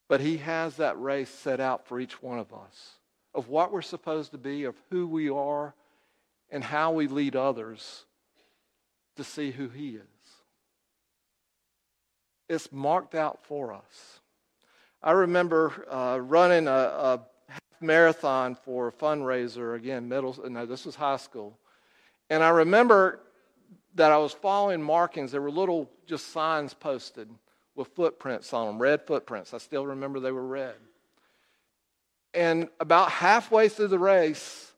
But 0.08 0.22
He 0.22 0.38
has 0.38 0.78
that 0.78 1.00
race 1.00 1.30
set 1.30 1.60
out 1.60 1.88
for 1.88 2.00
each 2.00 2.22
one 2.22 2.40
of 2.40 2.54
us 2.54 2.96
of 3.34 3.48
what 3.48 3.72
we're 3.72 3.82
supposed 3.82 4.32
to 4.32 4.38
be, 4.38 4.64
of 4.64 4.76
who 4.90 5.08
we 5.08 5.30
are, 5.30 5.74
and 6.52 6.64
how 6.64 6.92
we 6.92 7.08
lead 7.08 7.36
others 7.36 8.06
to 9.16 9.24
see 9.24 9.52
who 9.52 9.70
He 9.70 9.90
is. 9.90 10.04
It's 12.48 12.72
marked 12.72 13.16
out 13.16 13.44
for 13.44 13.72
us. 13.72 14.20
I 15.04 15.12
remember 15.12 15.86
uh, 15.90 16.18
running 16.18 16.68
a, 16.68 16.72
a 16.72 17.22
marathon 17.80 18.56
for 18.56 18.88
a 18.88 18.92
fundraiser, 18.92 19.76
again, 19.76 20.10
middle, 20.10 20.36
no, 20.50 20.66
this 20.66 20.86
was 20.86 20.96
high 20.96 21.18
school. 21.18 21.58
And 22.30 22.44
I 22.44 22.50
remember 22.50 23.22
that 23.96 24.12
I 24.12 24.18
was 24.18 24.34
following 24.34 24.82
markings. 24.82 25.32
There 25.32 25.42
were 25.42 25.52
little 25.52 25.90
just 26.06 26.32
signs 26.32 26.74
posted 26.74 27.30
with 27.76 27.88
footprints 27.90 28.54
on 28.54 28.68
them, 28.68 28.82
red 28.82 29.06
footprints. 29.06 29.54
I 29.54 29.58
still 29.58 29.86
remember 29.86 30.20
they 30.20 30.32
were 30.32 30.46
red. 30.46 30.76
And 32.34 32.70
about 32.80 33.12
halfway 33.12 33.70
through 33.70 33.88
the 33.88 34.00
race, 34.00 34.69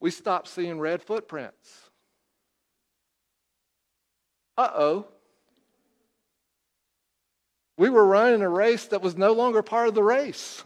we 0.00 0.10
stopped 0.10 0.48
seeing 0.48 0.80
red 0.80 1.02
footprints. 1.02 1.90
Uh 4.56 4.70
oh 4.74 5.06
we 7.80 7.88
were 7.88 8.04
running 8.04 8.42
a 8.42 8.48
race 8.48 8.88
that 8.88 9.00
was 9.00 9.16
no 9.16 9.32
longer 9.32 9.62
part 9.62 9.88
of 9.88 9.94
the 9.94 10.02
race. 10.02 10.62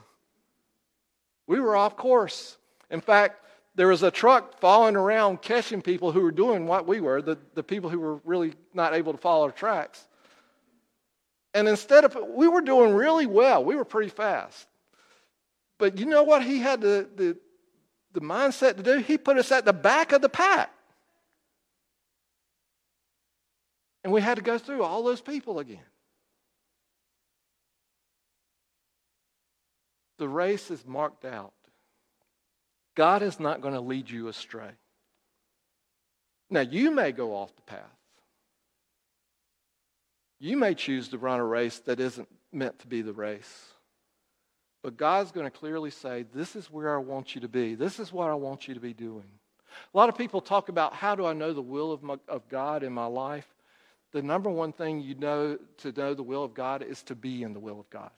We 1.46 1.60
were 1.60 1.76
off 1.76 1.96
course. 1.96 2.58
In 2.90 3.00
fact, 3.00 3.40
there 3.76 3.86
was 3.86 4.02
a 4.02 4.10
truck 4.10 4.58
following 4.58 4.96
around 4.96 5.40
catching 5.40 5.80
people 5.80 6.10
who 6.10 6.22
were 6.22 6.32
doing 6.32 6.66
what 6.66 6.88
we 6.88 7.00
were, 7.00 7.22
the, 7.22 7.38
the 7.54 7.62
people 7.62 7.88
who 7.88 8.00
were 8.00 8.16
really 8.24 8.54
not 8.72 8.94
able 8.94 9.12
to 9.12 9.18
follow 9.18 9.48
tracks. 9.50 10.04
And 11.54 11.68
instead 11.68 12.04
of, 12.04 12.18
we 12.30 12.48
were 12.48 12.62
doing 12.62 12.92
really 12.92 13.26
well. 13.26 13.64
We 13.64 13.76
were 13.76 13.84
pretty 13.84 14.10
fast. 14.10 14.66
But 15.78 15.98
you 15.98 16.06
know 16.06 16.24
what 16.24 16.42
he 16.42 16.58
had 16.58 16.80
the, 16.80 17.08
the, 17.14 17.36
the 18.14 18.20
mindset 18.20 18.76
to 18.76 18.82
do? 18.82 18.98
He 18.98 19.18
put 19.18 19.36
us 19.36 19.52
at 19.52 19.64
the 19.64 19.72
back 19.72 20.12
of 20.12 20.22
the 20.22 20.28
pack. 20.28 20.70
And 24.02 24.12
we 24.12 24.20
had 24.20 24.36
to 24.36 24.42
go 24.42 24.58
through 24.58 24.82
all 24.82 25.02
those 25.02 25.20
people 25.20 25.58
again. 25.58 25.78
The 30.18 30.28
race 30.28 30.70
is 30.70 30.86
marked 30.86 31.24
out. 31.24 31.52
God 32.94 33.22
is 33.22 33.40
not 33.40 33.60
going 33.60 33.74
to 33.74 33.80
lead 33.80 34.08
you 34.08 34.28
astray. 34.28 34.70
Now, 36.50 36.60
you 36.60 36.92
may 36.92 37.10
go 37.10 37.34
off 37.34 37.54
the 37.56 37.62
path. 37.62 37.80
You 40.38 40.56
may 40.56 40.74
choose 40.74 41.08
to 41.08 41.18
run 41.18 41.40
a 41.40 41.44
race 41.44 41.78
that 41.80 41.98
isn't 41.98 42.28
meant 42.52 42.78
to 42.80 42.86
be 42.86 43.02
the 43.02 43.12
race. 43.12 43.73
But 44.84 44.98
God's 44.98 45.32
going 45.32 45.46
to 45.46 45.50
clearly 45.50 45.90
say, 45.90 46.26
This 46.34 46.54
is 46.54 46.70
where 46.70 46.94
I 46.94 46.98
want 46.98 47.34
you 47.34 47.40
to 47.40 47.48
be. 47.48 47.74
This 47.74 47.98
is 47.98 48.12
what 48.12 48.28
I 48.28 48.34
want 48.34 48.68
you 48.68 48.74
to 48.74 48.80
be 48.80 48.92
doing. 48.92 49.24
A 49.94 49.96
lot 49.96 50.10
of 50.10 50.18
people 50.18 50.42
talk 50.42 50.68
about 50.68 50.92
how 50.92 51.14
do 51.14 51.24
I 51.24 51.32
know 51.32 51.54
the 51.54 51.62
will 51.62 51.90
of, 51.90 52.02
my, 52.02 52.16
of 52.28 52.46
God 52.50 52.82
in 52.82 52.92
my 52.92 53.06
life? 53.06 53.48
The 54.12 54.20
number 54.20 54.50
one 54.50 54.74
thing 54.74 55.00
you 55.00 55.14
know 55.14 55.58
to 55.78 55.90
know 55.92 56.12
the 56.12 56.22
will 56.22 56.44
of 56.44 56.52
God 56.52 56.82
is 56.82 57.02
to 57.04 57.14
be 57.14 57.42
in 57.42 57.54
the 57.54 57.60
will 57.60 57.80
of 57.80 57.88
God. 57.88 58.10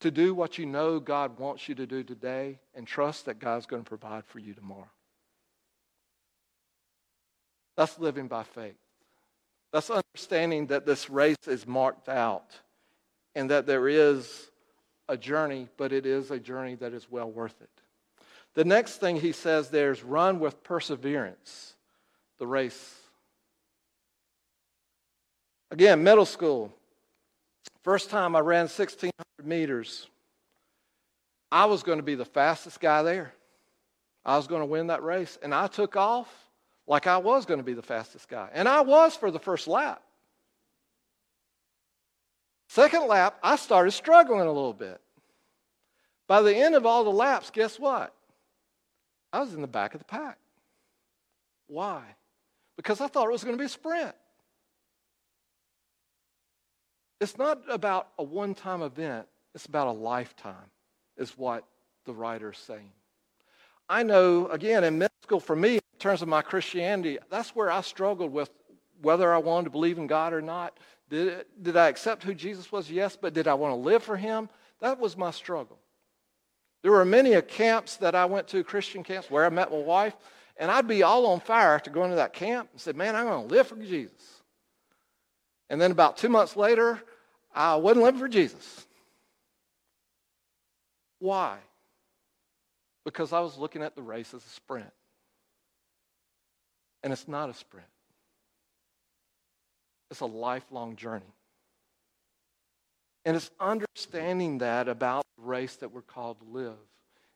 to 0.00 0.10
do 0.10 0.34
what 0.34 0.58
you 0.58 0.66
know 0.66 1.00
God 1.00 1.38
wants 1.38 1.66
you 1.66 1.74
to 1.76 1.86
do 1.86 2.02
today 2.02 2.58
and 2.74 2.86
trust 2.86 3.24
that 3.24 3.38
God's 3.38 3.64
going 3.64 3.84
to 3.84 3.88
provide 3.88 4.26
for 4.26 4.38
you 4.38 4.52
tomorrow. 4.52 4.90
That's 7.76 7.98
living 7.98 8.28
by 8.28 8.42
faith. 8.42 8.76
That's 9.72 9.90
understanding 9.90 10.66
that 10.66 10.84
this 10.84 11.08
race 11.08 11.46
is 11.46 11.66
marked 11.66 12.10
out 12.10 12.50
and 13.34 13.50
that 13.50 13.66
there 13.66 13.88
is 13.88 14.50
a 15.08 15.16
journey, 15.16 15.68
but 15.76 15.92
it 15.92 16.06
is 16.06 16.30
a 16.30 16.38
journey 16.38 16.74
that 16.76 16.92
is 16.92 17.10
well 17.10 17.30
worth 17.30 17.60
it. 17.60 17.70
The 18.54 18.64
next 18.64 18.98
thing 18.98 19.16
he 19.16 19.32
says 19.32 19.70
there 19.70 19.92
is 19.92 20.02
run 20.02 20.38
with 20.40 20.62
perseverance 20.62 21.74
the 22.38 22.46
race. 22.46 22.96
Again, 25.70 26.02
middle 26.02 26.26
school. 26.26 26.72
First 27.82 28.10
time 28.10 28.34
I 28.34 28.40
ran 28.40 28.64
1,600 28.64 29.12
meters, 29.44 30.08
I 31.52 31.66
was 31.66 31.82
going 31.82 31.98
to 31.98 32.02
be 32.02 32.14
the 32.14 32.24
fastest 32.24 32.80
guy 32.80 33.02
there. 33.02 33.32
I 34.24 34.36
was 34.36 34.46
going 34.46 34.62
to 34.62 34.66
win 34.66 34.88
that 34.88 35.02
race. 35.02 35.38
And 35.42 35.54
I 35.54 35.66
took 35.66 35.96
off 35.96 36.28
like 36.86 37.06
I 37.06 37.18
was 37.18 37.44
going 37.46 37.60
to 37.60 37.64
be 37.64 37.74
the 37.74 37.82
fastest 37.82 38.28
guy. 38.28 38.48
And 38.52 38.68
I 38.68 38.80
was 38.80 39.16
for 39.16 39.30
the 39.30 39.38
first 39.38 39.68
lap. 39.68 40.02
Second 42.72 43.06
lap, 43.06 43.36
I 43.42 43.56
started 43.56 43.90
struggling 43.90 44.48
a 44.48 44.50
little 44.50 44.72
bit. 44.72 44.98
By 46.26 46.40
the 46.40 46.56
end 46.56 46.74
of 46.74 46.86
all 46.86 47.04
the 47.04 47.10
laps, 47.10 47.50
guess 47.50 47.78
what? 47.78 48.14
I 49.30 49.40
was 49.40 49.52
in 49.52 49.60
the 49.60 49.66
back 49.66 49.92
of 49.92 49.98
the 49.98 50.06
pack. 50.06 50.38
Why? 51.66 52.02
Because 52.78 53.02
I 53.02 53.08
thought 53.08 53.26
it 53.26 53.32
was 53.32 53.44
going 53.44 53.58
to 53.58 53.60
be 53.60 53.66
a 53.66 53.68
sprint. 53.68 54.14
It's 57.20 57.36
not 57.36 57.60
about 57.68 58.08
a 58.18 58.22
one 58.22 58.54
time 58.54 58.80
event, 58.80 59.26
it's 59.54 59.66
about 59.66 59.88
a 59.88 59.92
lifetime, 59.92 60.70
is 61.18 61.36
what 61.36 61.64
the 62.06 62.14
writer 62.14 62.52
is 62.52 62.58
saying. 62.58 62.92
I 63.86 64.02
know, 64.02 64.48
again, 64.48 64.82
in 64.82 64.96
middle 64.96 65.12
school, 65.22 65.40
for 65.40 65.54
me, 65.56 65.74
in 65.74 65.98
terms 65.98 66.22
of 66.22 66.28
my 66.28 66.40
Christianity, 66.40 67.18
that's 67.28 67.50
where 67.50 67.70
I 67.70 67.82
struggled 67.82 68.32
with 68.32 68.48
whether 69.02 69.34
I 69.34 69.38
wanted 69.38 69.64
to 69.64 69.70
believe 69.70 69.98
in 69.98 70.06
God 70.06 70.32
or 70.32 70.40
not. 70.40 70.78
Did, 71.12 71.44
did 71.60 71.76
I 71.76 71.88
accept 71.88 72.22
who 72.22 72.32
Jesus 72.32 72.72
was? 72.72 72.90
Yes, 72.90 73.18
but 73.20 73.34
did 73.34 73.46
I 73.46 73.52
want 73.52 73.72
to 73.72 73.76
live 73.76 74.02
for 74.02 74.16
him? 74.16 74.48
That 74.80 74.98
was 74.98 75.14
my 75.14 75.30
struggle. 75.30 75.78
There 76.80 76.90
were 76.90 77.04
many 77.04 77.40
camps 77.42 77.98
that 77.98 78.14
I 78.14 78.24
went 78.24 78.48
to, 78.48 78.64
Christian 78.64 79.04
camps, 79.04 79.30
where 79.30 79.44
I 79.44 79.50
met 79.50 79.70
my 79.70 79.76
wife, 79.76 80.16
and 80.56 80.70
I'd 80.70 80.88
be 80.88 81.02
all 81.02 81.26
on 81.26 81.40
fire 81.40 81.74
after 81.74 81.90
going 81.90 82.08
to 82.10 82.16
that 82.16 82.32
camp 82.32 82.70
and 82.72 82.80
said, 82.80 82.96
Man, 82.96 83.14
I'm 83.14 83.26
going 83.26 83.46
to 83.46 83.54
live 83.54 83.66
for 83.66 83.76
Jesus. 83.76 84.42
And 85.68 85.78
then 85.78 85.90
about 85.90 86.16
two 86.16 86.30
months 86.30 86.56
later, 86.56 86.98
I 87.54 87.76
wasn't 87.76 88.04
living 88.04 88.20
for 88.20 88.28
Jesus. 88.28 88.86
Why? 91.18 91.58
Because 93.04 93.34
I 93.34 93.40
was 93.40 93.58
looking 93.58 93.82
at 93.82 93.94
the 93.94 94.02
race 94.02 94.32
as 94.32 94.42
a 94.46 94.48
sprint. 94.48 94.90
And 97.02 97.12
it's 97.12 97.28
not 97.28 97.50
a 97.50 97.54
sprint, 97.54 97.86
it's 100.12 100.20
a 100.20 100.26
lifelong 100.26 100.94
journey. 100.94 101.34
And 103.24 103.34
it's 103.34 103.50
understanding 103.58 104.58
that 104.58 104.86
about 104.86 105.24
the 105.38 105.44
race 105.44 105.76
that 105.76 105.90
we're 105.90 106.02
called 106.02 106.38
to 106.40 106.46
live. 106.46 106.76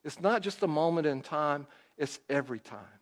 It's 0.03 0.21
not 0.21 0.43
just 0.43 0.61
a 0.61 0.67
moment 0.67 1.07
in 1.07 1.21
time, 1.21 1.65
it's 1.97 2.19
every 2.29 2.59
time. 2.59 3.01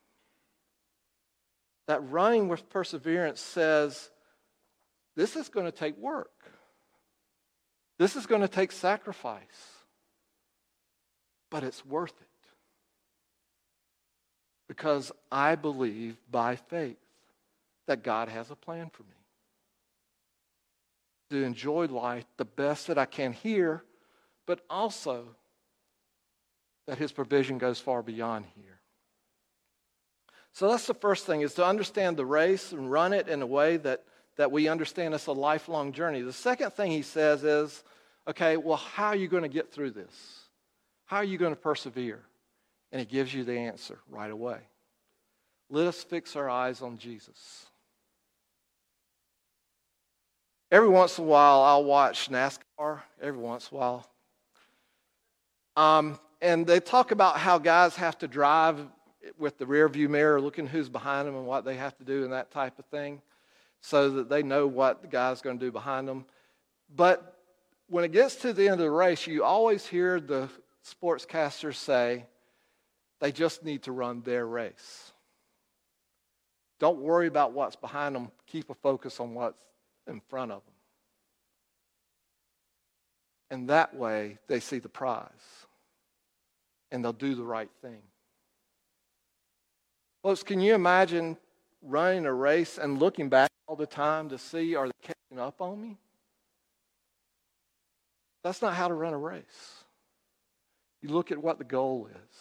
That 1.87 2.09
running 2.09 2.47
with 2.47 2.69
perseverance 2.69 3.41
says, 3.41 4.09
this 5.17 5.35
is 5.35 5.49
going 5.49 5.65
to 5.65 5.73
take 5.73 5.97
work. 5.97 6.31
This 7.99 8.15
is 8.15 8.25
going 8.25 8.41
to 8.41 8.47
take 8.47 8.71
sacrifice. 8.71 9.41
But 11.51 11.65
it's 11.65 11.85
worth 11.85 12.15
it. 12.21 12.27
Because 14.69 15.11
I 15.29 15.55
believe 15.55 16.15
by 16.31 16.55
faith 16.55 16.95
that 17.87 18.03
God 18.03 18.29
has 18.29 18.51
a 18.51 18.55
plan 18.55 18.89
for 18.89 19.03
me 19.03 19.14
to 21.29 21.43
enjoy 21.43 21.87
life 21.87 22.25
the 22.37 22.45
best 22.45 22.87
that 22.87 22.97
I 22.97 23.05
can 23.05 23.33
here, 23.33 23.83
but 24.45 24.61
also 24.69 25.25
that 26.87 26.97
his 26.97 27.11
provision 27.11 27.57
goes 27.57 27.79
far 27.79 28.03
beyond 28.03 28.45
here. 28.55 28.79
So 30.53 30.69
that's 30.69 30.87
the 30.87 30.93
first 30.93 31.25
thing 31.25 31.41
is 31.41 31.53
to 31.55 31.65
understand 31.65 32.15
the 32.15 32.25
race 32.25 32.71
and 32.71 32.89
run 32.89 33.11
it 33.11 33.27
in 33.27 33.41
a 33.41 33.45
way 33.45 33.77
that, 33.77 34.03
that 34.37 34.51
we 34.51 34.67
understand 34.67 35.13
it's 35.13 35.27
a 35.27 35.33
lifelong 35.33 35.91
journey. 35.91 36.21
The 36.21 36.31
second 36.31 36.71
thing 36.71 36.91
he 36.91 37.01
says 37.01 37.43
is, 37.43 37.83
okay, 38.27 38.55
well, 38.55 38.77
how 38.77 39.07
are 39.07 39.15
you 39.15 39.27
going 39.27 39.43
to 39.43 39.49
get 39.49 39.71
through 39.71 39.91
this? 39.91 40.45
How 41.05 41.17
are 41.17 41.25
you 41.25 41.37
going 41.37 41.53
to 41.53 41.59
persevere? 41.59 42.21
And 42.91 42.99
he 42.99 43.05
gives 43.05 43.33
you 43.33 43.43
the 43.43 43.57
answer 43.57 43.99
right 44.09 44.31
away. 44.31 44.59
Let 45.69 45.87
us 45.87 46.03
fix 46.03 46.35
our 46.35 46.49
eyes 46.49 46.81
on 46.81 46.97
Jesus. 46.97 47.65
Every 50.71 50.89
once 50.89 51.17
in 51.19 51.25
a 51.25 51.27
while, 51.27 51.61
I'll 51.61 51.83
watch 51.83 52.29
NASCAR, 52.29 53.01
every 53.21 53.39
once 53.39 53.69
in 53.71 53.77
a 53.77 53.79
while. 53.79 54.09
Um, 55.77 56.19
and 56.41 56.65
they 56.65 56.79
talk 56.79 57.11
about 57.11 57.37
how 57.37 57.59
guys 57.59 57.95
have 57.97 58.17
to 58.19 58.27
drive 58.27 58.79
with 59.37 59.57
the 59.57 59.65
rear 59.65 59.87
view 59.87 60.09
mirror, 60.09 60.41
looking 60.41 60.65
who's 60.65 60.89
behind 60.89 61.27
them 61.27 61.35
and 61.35 61.45
what 61.45 61.65
they 61.65 61.75
have 61.75 61.95
to 61.97 62.03
do 62.03 62.23
and 62.23 62.33
that 62.33 62.51
type 62.51 62.79
of 62.79 62.85
thing, 62.85 63.21
so 63.81 64.09
that 64.09 64.29
they 64.29 64.41
know 64.41 64.65
what 64.65 65.01
the 65.01 65.07
guy's 65.07 65.41
going 65.41 65.59
to 65.59 65.65
do 65.65 65.71
behind 65.71 66.07
them. 66.07 66.25
But 66.95 67.37
when 67.87 68.03
it 68.03 68.11
gets 68.11 68.35
to 68.37 68.51
the 68.51 68.63
end 68.63 68.73
of 68.73 68.79
the 68.79 68.91
race, 68.91 69.27
you 69.27 69.43
always 69.43 69.85
hear 69.85 70.19
the 70.19 70.49
sportscasters 70.83 71.75
say 71.75 72.25
they 73.19 73.31
just 73.31 73.63
need 73.63 73.83
to 73.83 73.91
run 73.91 74.21
their 74.21 74.47
race. 74.47 75.11
Don't 76.79 76.99
worry 76.99 77.27
about 77.27 77.53
what's 77.53 77.75
behind 77.75 78.15
them. 78.15 78.31
Keep 78.47 78.71
a 78.71 78.73
focus 78.73 79.19
on 79.19 79.33
what's 79.33 79.63
in 80.07 80.21
front 80.29 80.51
of 80.51 80.63
them. 80.65 80.73
And 83.51 83.69
that 83.69 83.95
way, 83.95 84.37
they 84.47 84.59
see 84.59 84.79
the 84.79 84.89
prize 84.89 85.29
and 86.91 87.03
they'll 87.03 87.13
do 87.13 87.35
the 87.35 87.43
right 87.43 87.69
thing. 87.81 88.01
Folks, 90.23 90.43
can 90.43 90.59
you 90.59 90.73
imagine 90.73 91.37
running 91.81 92.25
a 92.25 92.33
race 92.33 92.77
and 92.77 92.99
looking 92.99 93.29
back 93.29 93.49
all 93.67 93.75
the 93.75 93.85
time 93.85 94.29
to 94.29 94.37
see 94.37 94.75
are 94.75 94.87
they 94.87 94.93
catching 95.01 95.39
up 95.39 95.61
on 95.61 95.81
me? 95.81 95.97
That's 98.43 98.61
not 98.61 98.73
how 98.73 98.87
to 98.87 98.93
run 98.93 99.13
a 99.13 99.17
race. 99.17 99.83
You 101.01 101.09
look 101.09 101.31
at 101.31 101.37
what 101.37 101.57
the 101.57 101.63
goal 101.63 102.07
is. 102.11 102.37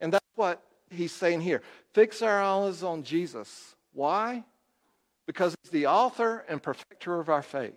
And 0.00 0.12
that's 0.12 0.24
what 0.34 0.62
he's 0.90 1.12
saying 1.12 1.40
here. 1.40 1.62
Fix 1.92 2.22
our 2.22 2.40
eyes 2.40 2.82
on 2.82 3.02
Jesus. 3.02 3.74
Why? 3.92 4.44
Because 5.26 5.54
he's 5.62 5.70
the 5.70 5.86
author 5.86 6.44
and 6.48 6.62
perfecter 6.62 7.18
of 7.18 7.28
our 7.28 7.42
faith. 7.42 7.74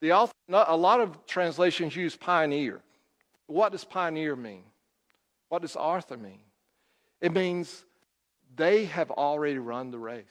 The 0.00 0.12
author, 0.12 0.32
a 0.48 0.76
lot 0.76 1.00
of 1.00 1.26
translations 1.26 1.96
use 1.96 2.16
pioneer. 2.16 2.82
What 3.46 3.72
does 3.72 3.84
pioneer 3.84 4.36
mean? 4.36 4.64
What 5.48 5.62
does 5.62 5.76
author 5.76 6.16
mean? 6.16 6.40
It 7.20 7.32
means 7.32 7.84
they 8.56 8.84
have 8.86 9.10
already 9.10 9.58
run 9.58 9.90
the 9.90 9.98
race. 9.98 10.24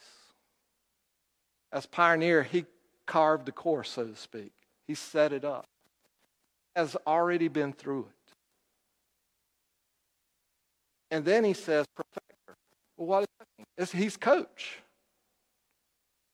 As 1.71 1.85
pioneer, 1.85 2.43
he 2.43 2.65
carved 3.05 3.45
the 3.45 3.51
course, 3.51 3.91
so 3.91 4.05
to 4.05 4.15
speak. 4.15 4.51
He 4.87 4.95
set 4.95 5.31
it 5.31 5.45
up. 5.45 5.65
Has 6.75 6.97
already 7.07 7.47
been 7.47 7.73
through 7.73 8.07
it. 8.09 8.33
And 11.11 11.25
then 11.25 11.43
he 11.43 11.53
says, 11.53 11.85
perfecter. 11.95 12.55
Well, 12.97 13.07
what 13.07 13.21
is 13.21 13.27
that 13.39 13.47
mean? 13.57 13.65
It's, 13.77 13.91
he's 13.91 14.17
coach. 14.17 14.79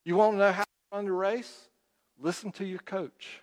You 0.07 0.15
want 0.15 0.35
to 0.35 0.37
know 0.37 0.51
how 0.53 0.63
to 0.63 0.69
run 0.93 1.03
the 1.03 1.11
race? 1.11 1.67
Listen 2.17 2.49
to 2.53 2.65
your 2.65 2.79
coach. 2.79 3.41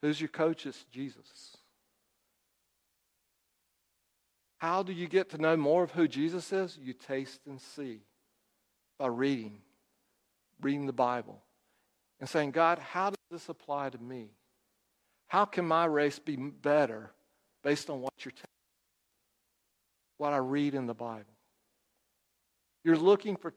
Who's 0.00 0.18
your 0.18 0.30
coach? 0.30 0.64
It's 0.64 0.82
Jesus. 0.90 1.58
How 4.56 4.82
do 4.82 4.94
you 4.94 5.06
get 5.06 5.28
to 5.32 5.38
know 5.38 5.58
more 5.58 5.82
of 5.82 5.90
who 5.90 6.08
Jesus 6.08 6.54
is? 6.54 6.78
You 6.80 6.94
taste 6.94 7.40
and 7.46 7.60
see 7.60 8.00
by 8.98 9.08
reading, 9.08 9.58
reading 10.62 10.86
the 10.86 10.94
Bible, 10.94 11.42
and 12.18 12.26
saying, 12.26 12.52
God, 12.52 12.78
how 12.78 13.10
does 13.10 13.18
this 13.30 13.50
apply 13.50 13.90
to 13.90 13.98
me? 13.98 14.30
How 15.26 15.44
can 15.44 15.66
my 15.66 15.84
race 15.84 16.18
be 16.18 16.36
better 16.36 17.10
based 17.62 17.90
on 17.90 18.00
what 18.00 18.14
you're 18.24 18.32
telling 18.32 18.40
me? 18.40 18.72
What 20.16 20.32
I 20.32 20.38
read 20.38 20.74
in 20.74 20.86
the 20.86 20.94
Bible. 20.94 21.24
You're 22.84 22.96
looking 22.96 23.36
for 23.36 23.52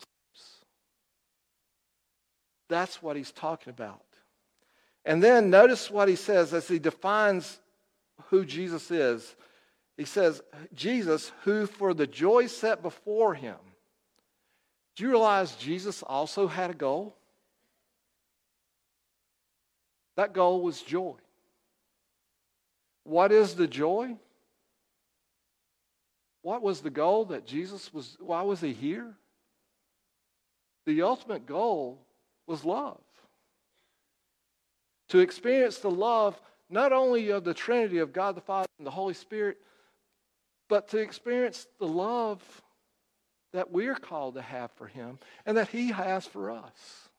that's 2.69 3.01
what 3.01 3.15
he's 3.15 3.31
talking 3.31 3.71
about. 3.71 4.01
And 5.05 5.23
then 5.23 5.49
notice 5.49 5.89
what 5.89 6.09
he 6.09 6.15
says 6.15 6.53
as 6.53 6.67
he 6.67 6.79
defines 6.79 7.59
who 8.29 8.45
Jesus 8.45 8.91
is. 8.91 9.35
He 9.95 10.05
says, 10.05 10.41
Jesus, 10.73 11.31
who 11.43 11.65
for 11.65 11.93
the 11.93 12.07
joy 12.07 12.47
set 12.47 12.81
before 12.81 13.33
him. 13.33 13.55
Do 14.95 15.03
you 15.03 15.09
realize 15.09 15.55
Jesus 15.55 16.03
also 16.03 16.47
had 16.47 16.71
a 16.71 16.73
goal? 16.73 17.15
That 20.17 20.33
goal 20.33 20.61
was 20.61 20.81
joy. 20.81 21.15
What 23.03 23.31
is 23.31 23.55
the 23.55 23.67
joy? 23.67 24.17
What 26.41 26.61
was 26.61 26.81
the 26.81 26.89
goal 26.89 27.25
that 27.25 27.45
Jesus 27.45 27.93
was? 27.93 28.17
Why 28.19 28.41
was 28.41 28.59
he 28.59 28.73
here? 28.73 29.13
The 30.85 31.03
ultimate 31.03 31.45
goal 31.45 31.99
was 32.47 32.65
love. 32.65 33.01
To 35.09 35.19
experience 35.19 35.77
the 35.77 35.91
love 35.91 36.39
not 36.69 36.91
only 36.91 37.29
of 37.29 37.43
the 37.43 37.53
Trinity 37.53 37.99
of 37.99 38.13
God 38.13 38.35
the 38.35 38.41
Father 38.41 38.67
and 38.77 38.87
the 38.87 38.91
Holy 38.91 39.13
Spirit, 39.13 39.57
but 40.67 40.89
to 40.89 40.97
experience 40.97 41.67
the 41.79 41.87
love 41.87 42.41
that 43.53 43.71
we're 43.71 43.95
called 43.95 44.35
to 44.35 44.41
have 44.41 44.71
for 44.71 44.87
Him 44.87 45.19
and 45.45 45.57
that 45.57 45.69
He 45.69 45.91
has 45.91 46.25
for 46.25 46.51
us. 46.51 47.09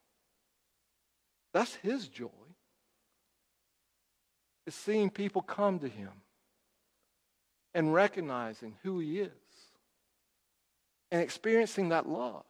That's 1.53 1.75
His 1.77 2.09
joy. 2.09 2.29
Is 4.67 4.75
seeing 4.75 5.09
people 5.09 5.41
come 5.41 5.79
to 5.79 5.89
Him 5.89 6.11
and 7.75 7.95
recognizing 7.95 8.75
who 8.83 8.99
He 8.99 9.21
is 9.21 9.31
and 11.11 11.23
experiencing 11.23 11.89
that 11.89 12.07
love. 12.07 12.45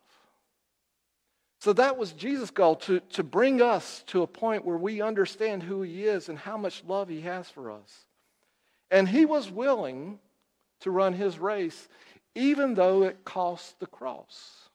So 1.61 1.73
that 1.73 1.99
was 1.99 2.13
Jesus' 2.13 2.51
goal 2.51 2.77
to, 2.77 3.01
to 3.01 3.25
bring 3.25 3.61
us 3.61 4.05
to 4.09 4.23
a 4.23 4.29
point 4.29 4.65
where 4.65 4.77
we 4.77 5.03
understand 5.03 5.63
who 5.63 5.83
He 5.83 6.05
is 6.05 6.29
and 6.29 6.39
how 6.39 6.57
much 6.57 6.85
love 6.87 7.09
He 7.09 7.23
has 7.23 7.51
for 7.51 7.71
us. 7.73 8.07
And 8.91 9.09
He 9.09 9.25
was 9.25 9.51
willing 9.51 10.21
to 10.81 10.91
run 10.91 11.15
His 11.15 11.39
race, 11.39 11.89
even 12.37 12.75
though 12.75 13.03
it 13.03 13.25
cost 13.25 13.81
the 13.81 13.87
cross. 13.87 14.69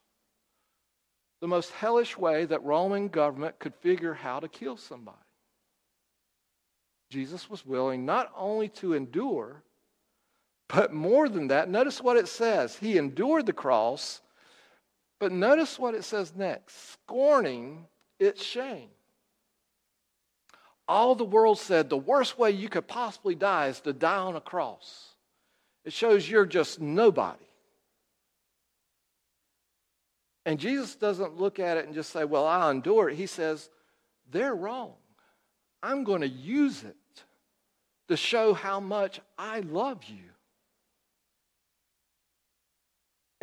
The 1.40 1.48
most 1.48 1.72
hellish 1.72 2.18
way 2.18 2.46
that 2.46 2.64
Roman 2.64 3.08
government 3.08 3.60
could 3.60 3.76
figure 3.76 4.14
how 4.14 4.40
to 4.40 4.50
kill 4.50 4.76
somebody. 4.76 5.18
Jesus 7.10 7.50
was 7.50 7.66
willing 7.66 8.06
not 8.06 8.32
only 8.36 8.70
to 8.70 8.94
endure, 8.94 9.64
but 10.68 10.92
more 10.92 11.30
than 11.30 11.48
that, 11.50 11.70
notice 11.70 12.02
what 12.02 12.18
it 12.18 12.28
says. 12.28 12.76
He 12.76 12.98
endured 12.98 13.46
the 13.46 13.54
cross 13.54 14.22
but 15.20 15.32
notice 15.32 15.80
what 15.80 15.96
it 15.96 16.04
says 16.04 16.34
next 16.36 16.94
scorning 16.94 17.86
its 18.20 18.44
shame. 18.44 18.90
All 20.88 21.16
the 21.16 21.24
world 21.24 21.60
said 21.60 21.90
the 21.90 21.98
worst 21.98 22.38
way 22.38 22.52
you 22.52 22.68
could 22.68 22.88
possibly 22.88 23.36
die 23.36 23.68
is 23.68 23.80
to 23.82 23.94
die 23.94 24.18
on 24.18 24.36
a 24.36 24.42
cross. 24.42 25.10
It 25.86 25.94
shows 25.94 26.30
you're 26.30 26.46
just 26.46 26.80
nobody. 26.80 27.40
And 30.46 30.60
Jesus 30.60 30.96
doesn't 30.96 31.38
look 31.38 31.60
at 31.60 31.78
it 31.78 31.86
and 31.86 31.94
just 31.94 32.12
say, 32.12 32.26
Well, 32.26 32.46
I'll 32.46 32.70
endure 32.70 33.10
it. 33.10 33.16
He 33.16 33.28
says, 33.28 33.70
They're 34.30 34.56
wrong. 34.56 34.94
I'm 35.82 36.04
going 36.04 36.22
to 36.22 36.28
use 36.28 36.84
it 36.84 36.96
to 38.10 38.18
show 38.18 38.54
how 38.54 38.80
much 38.80 39.22
I 39.38 39.62
love 39.62 40.04
you. 40.06 40.33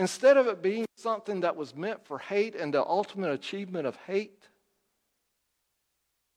Instead 0.00 0.38
of 0.38 0.46
it 0.46 0.62
being 0.62 0.86
something 0.96 1.40
that 1.40 1.54
was 1.54 1.76
meant 1.76 2.02
for 2.06 2.18
hate 2.18 2.54
and 2.54 2.72
the 2.72 2.82
ultimate 2.82 3.32
achievement 3.32 3.86
of 3.86 3.94
hate, 4.06 4.48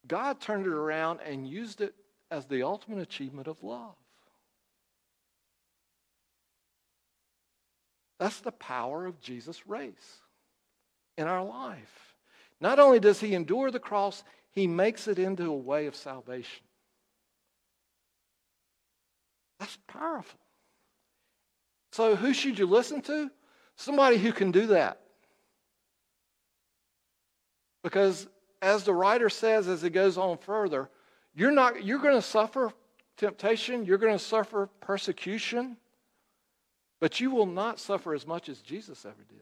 God 0.06 0.41
turned 0.41 0.65
it 0.65 0.73
around 0.73 1.21
and 1.26 1.47
used 1.47 1.80
it 1.80 1.95
as 2.30 2.45
the 2.45 2.63
ultimate 2.63 2.99
achievement 2.99 3.47
of 3.47 3.63
love. 3.63 3.95
That's 8.19 8.41
the 8.41 8.52
power 8.52 9.06
of 9.06 9.21
Jesus' 9.21 9.65
race 9.65 10.17
in 11.17 11.28
our 11.28 11.45
life. 11.45 12.15
Not 12.60 12.80
only 12.80 12.99
does 12.99 13.21
he 13.21 13.34
endure 13.34 13.71
the 13.71 13.80
cross, 13.80 14.26
he 14.52 14.67
makes 14.67 15.08
it 15.08 15.17
into 15.17 15.45
a 15.45 15.56
way 15.56 15.86
of 15.86 15.95
salvation. 15.95 16.65
That's 19.58 19.78
powerful. 19.88 20.41
So, 21.93 22.17
who 22.17 22.34
should 22.34 22.60
you 22.60 22.65
listen 22.65 23.02
to? 23.04 23.32
Somebody 23.76 24.18
who 24.18 24.32
can 24.32 24.52
do 24.52 24.68
that. 24.68 25.00
Because 27.84 28.28
as 28.62 28.84
the 28.84 28.94
writer 28.94 29.30
says 29.30 29.68
as 29.68 29.82
he 29.82 29.90
goes 29.90 30.18
on 30.18 30.38
further, 30.38 30.90
you're 31.36 31.52
not 31.52 31.84
you're 31.84 32.00
going 32.00 32.16
to 32.16 32.22
suffer 32.22 32.72
temptation, 33.18 33.86
you're 33.86 33.98
going 33.98 34.18
to 34.18 34.24
suffer 34.24 34.70
persecution, 34.80 35.78
but 37.00 37.20
you 37.20 37.32
will 37.32 37.46
not 37.46 37.80
suffer 37.80 38.14
as 38.14 38.26
much 38.26 38.50
as 38.50 38.60
Jesus 38.60 39.06
ever 39.06 39.24
did. 39.28 39.40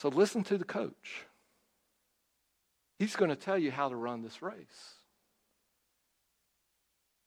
So 0.00 0.08
listen 0.08 0.42
to 0.44 0.58
the 0.58 0.64
coach. 0.64 1.24
He's 2.98 3.16
going 3.16 3.30
to 3.30 3.36
tell 3.36 3.58
you 3.58 3.70
how 3.70 3.88
to 3.88 3.96
run 3.96 4.22
this 4.22 4.42
race. 4.42 4.94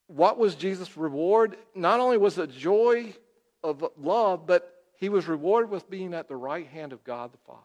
What 0.08 0.38
was 0.38 0.56
Jesus' 0.56 0.98
reward? 0.98 1.56
Not 1.76 2.00
only 2.00 2.18
was 2.18 2.38
it 2.38 2.52
joy 2.52 3.14
of 3.64 3.84
love, 3.98 4.46
but 4.46 4.76
he 4.96 5.10
was 5.10 5.28
rewarded 5.28 5.70
with 5.70 5.90
being 5.90 6.14
at 6.14 6.28
the 6.28 6.36
right 6.36 6.68
hand 6.68 6.94
of 6.94 7.04
God 7.04 7.32
the 7.34 7.38
Father. 7.40 7.62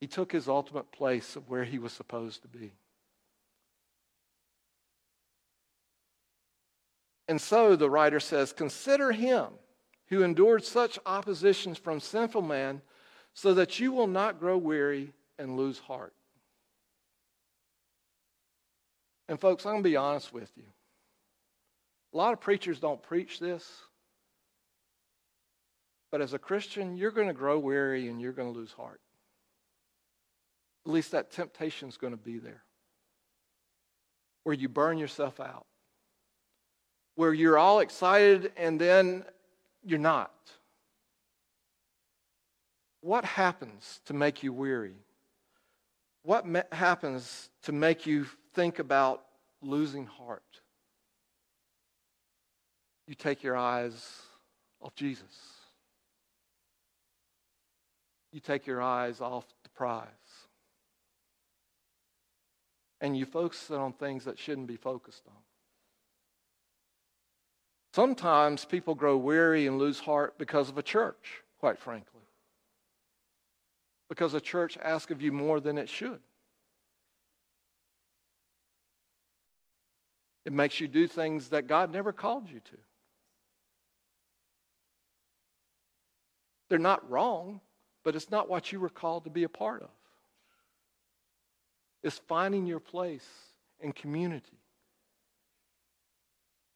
He 0.00 0.06
took 0.06 0.30
his 0.30 0.48
ultimate 0.48 0.92
place 0.92 1.36
of 1.36 1.48
where 1.48 1.64
he 1.64 1.78
was 1.78 1.92
supposed 1.92 2.42
to 2.42 2.48
be. 2.48 2.72
And 7.26 7.40
so 7.40 7.76
the 7.76 7.90
writer 7.90 8.20
says, 8.20 8.52
Consider 8.52 9.12
him 9.12 9.48
who 10.08 10.22
endured 10.22 10.64
such 10.64 10.98
oppositions 11.04 11.78
from 11.78 12.00
sinful 12.00 12.42
man, 12.42 12.80
so 13.34 13.54
that 13.54 13.78
you 13.78 13.92
will 13.92 14.06
not 14.06 14.40
grow 14.40 14.56
weary 14.56 15.12
and 15.38 15.56
lose 15.56 15.78
heart. 15.78 16.14
And, 19.28 19.38
folks, 19.38 19.66
I'm 19.66 19.74
going 19.74 19.82
to 19.84 19.90
be 19.90 19.96
honest 19.96 20.32
with 20.32 20.50
you. 20.56 20.64
A 22.14 22.16
lot 22.16 22.32
of 22.32 22.40
preachers 22.40 22.80
don't 22.80 23.02
preach 23.02 23.38
this. 23.38 23.70
But 26.10 26.20
as 26.20 26.32
a 26.32 26.38
Christian, 26.38 26.96
you're 26.96 27.10
going 27.10 27.28
to 27.28 27.34
grow 27.34 27.58
weary 27.58 28.08
and 28.08 28.20
you're 28.20 28.32
going 28.32 28.52
to 28.52 28.58
lose 28.58 28.72
heart. 28.72 29.00
At 30.86 30.92
least 30.92 31.12
that 31.12 31.30
temptation 31.30 31.88
is 31.88 31.96
going 31.96 32.12
to 32.12 32.16
be 32.16 32.38
there. 32.38 32.62
Where 34.44 34.54
you 34.54 34.68
burn 34.68 34.96
yourself 34.96 35.38
out. 35.38 35.66
Where 37.14 37.34
you're 37.34 37.58
all 37.58 37.80
excited 37.80 38.52
and 38.56 38.80
then 38.80 39.24
you're 39.84 39.98
not. 39.98 40.32
What 43.02 43.24
happens 43.24 44.00
to 44.06 44.14
make 44.14 44.42
you 44.42 44.52
weary? 44.52 44.96
What 46.22 46.46
ma- 46.46 46.62
happens 46.72 47.50
to 47.64 47.72
make 47.72 48.06
you 48.06 48.26
think 48.54 48.78
about 48.78 49.24
losing 49.60 50.06
heart? 50.06 50.42
You 53.06 53.14
take 53.14 53.42
your 53.42 53.56
eyes 53.56 54.22
off 54.80 54.94
Jesus 54.94 55.57
you 58.32 58.40
take 58.40 58.66
your 58.66 58.82
eyes 58.82 59.20
off 59.20 59.46
the 59.62 59.68
prize. 59.70 60.08
And 63.00 63.16
you 63.16 63.24
focus 63.24 63.70
it 63.70 63.76
on 63.76 63.92
things 63.92 64.24
that 64.24 64.38
shouldn't 64.38 64.66
be 64.66 64.76
focused 64.76 65.22
on. 65.28 65.34
Sometimes 67.94 68.64
people 68.64 68.94
grow 68.94 69.16
weary 69.16 69.66
and 69.66 69.78
lose 69.78 70.00
heart 70.00 70.36
because 70.38 70.68
of 70.68 70.78
a 70.78 70.82
church, 70.82 71.42
quite 71.58 71.78
frankly. 71.78 72.20
Because 74.08 74.34
a 74.34 74.40
church 74.40 74.76
asks 74.82 75.10
of 75.10 75.22
you 75.22 75.32
more 75.32 75.60
than 75.60 75.78
it 75.78 75.88
should. 75.88 76.20
It 80.44 80.52
makes 80.52 80.80
you 80.80 80.88
do 80.88 81.06
things 81.06 81.48
that 81.50 81.66
God 81.66 81.92
never 81.92 82.12
called 82.12 82.48
you 82.48 82.60
to. 82.60 82.76
They're 86.68 86.78
not 86.78 87.08
wrong 87.10 87.60
but 88.08 88.16
it's 88.16 88.30
not 88.30 88.48
what 88.48 88.72
you 88.72 88.80
were 88.80 88.88
called 88.88 89.24
to 89.24 89.28
be 89.28 89.42
a 89.42 89.50
part 89.50 89.82
of. 89.82 89.90
It's 92.02 92.16
finding 92.26 92.64
your 92.64 92.80
place 92.80 93.28
in 93.80 93.92
community, 93.92 94.56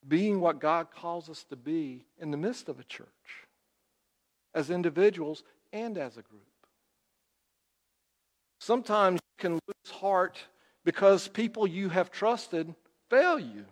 being 0.06 0.40
what 0.40 0.60
God 0.60 0.88
calls 0.94 1.30
us 1.30 1.44
to 1.44 1.56
be 1.56 2.04
in 2.20 2.30
the 2.32 2.36
midst 2.36 2.68
of 2.68 2.78
a 2.78 2.84
church, 2.84 3.08
as 4.54 4.68
individuals 4.68 5.42
and 5.72 5.96
as 5.96 6.18
a 6.18 6.20
group. 6.22 6.42
Sometimes 8.60 9.14
you 9.14 9.42
can 9.42 9.52
lose 9.54 9.90
heart 9.90 10.38
because 10.84 11.28
people 11.28 11.66
you 11.66 11.88
have 11.88 12.10
trusted 12.10 12.74
fail 13.08 13.38
you. 13.38 13.64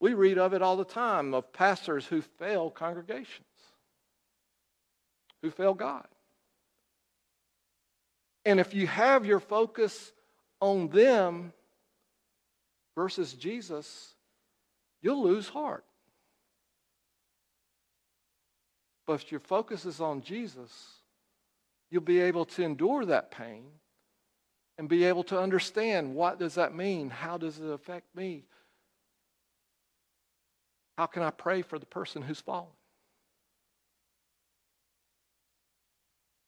We 0.00 0.14
read 0.14 0.38
of 0.38 0.54
it 0.54 0.60
all 0.60 0.76
the 0.76 0.84
time 0.84 1.34
of 1.34 1.52
pastors 1.52 2.04
who 2.04 2.20
fail 2.20 2.68
congregations 2.68 3.46
who 5.42 5.50
fail 5.50 5.74
God. 5.74 6.06
And 8.44 8.58
if 8.58 8.74
you 8.74 8.86
have 8.86 9.26
your 9.26 9.40
focus 9.40 10.12
on 10.60 10.88
them 10.88 11.52
versus 12.94 13.32
Jesus, 13.34 14.14
you'll 15.02 15.22
lose 15.22 15.48
heart. 15.48 15.84
But 19.06 19.22
if 19.22 19.30
your 19.30 19.40
focus 19.40 19.84
is 19.84 20.00
on 20.00 20.22
Jesus, 20.22 20.70
you'll 21.90 22.02
be 22.02 22.20
able 22.20 22.44
to 22.46 22.62
endure 22.62 23.04
that 23.06 23.30
pain 23.30 23.64
and 24.78 24.88
be 24.88 25.04
able 25.04 25.24
to 25.24 25.38
understand 25.38 26.14
what 26.14 26.38
does 26.38 26.54
that 26.54 26.74
mean? 26.74 27.10
How 27.10 27.36
does 27.36 27.58
it 27.58 27.68
affect 27.68 28.14
me? 28.14 28.44
How 30.96 31.06
can 31.06 31.22
I 31.22 31.30
pray 31.30 31.62
for 31.62 31.78
the 31.78 31.86
person 31.86 32.22
who's 32.22 32.40
fallen? 32.40 32.68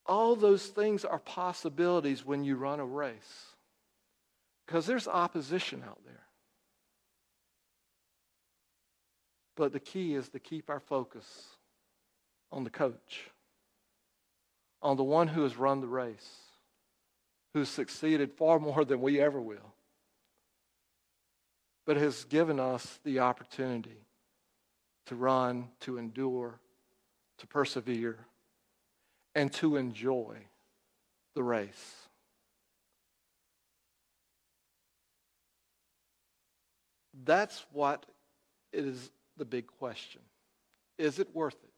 All 0.05 0.35
those 0.35 0.65
things 0.67 1.05
are 1.05 1.19
possibilities 1.19 2.25
when 2.25 2.43
you 2.43 2.55
run 2.55 2.79
a 2.79 2.85
race 2.85 3.53
because 4.65 4.85
there's 4.85 5.07
opposition 5.07 5.83
out 5.87 5.99
there. 6.05 6.23
But 9.55 9.71
the 9.71 9.79
key 9.79 10.15
is 10.15 10.29
to 10.29 10.39
keep 10.39 10.69
our 10.69 10.79
focus 10.79 11.25
on 12.51 12.63
the 12.63 12.69
coach, 12.69 13.29
on 14.81 14.97
the 14.97 15.03
one 15.03 15.27
who 15.27 15.43
has 15.43 15.55
run 15.57 15.79
the 15.79 15.87
race, 15.87 16.37
who's 17.53 17.69
succeeded 17.69 18.31
far 18.33 18.59
more 18.59 18.83
than 18.83 18.99
we 18.99 19.21
ever 19.21 19.39
will, 19.39 19.73
but 21.85 21.97
has 21.97 22.25
given 22.25 22.59
us 22.59 22.99
the 23.03 23.19
opportunity 23.19 24.07
to 25.05 25.15
run, 25.15 25.69
to 25.81 25.97
endure, 25.97 26.59
to 27.37 27.47
persevere, 27.47 28.17
and 29.35 29.51
to 29.53 29.77
enjoy 29.77 30.37
the 31.35 31.43
race. 31.43 31.95
That's 37.25 37.65
what 37.71 38.05
is 38.71 39.11
the 39.37 39.45
big 39.45 39.67
question. 39.67 40.21
Is 40.97 41.19
it 41.19 41.33
worth 41.33 41.55
it? 41.55 41.69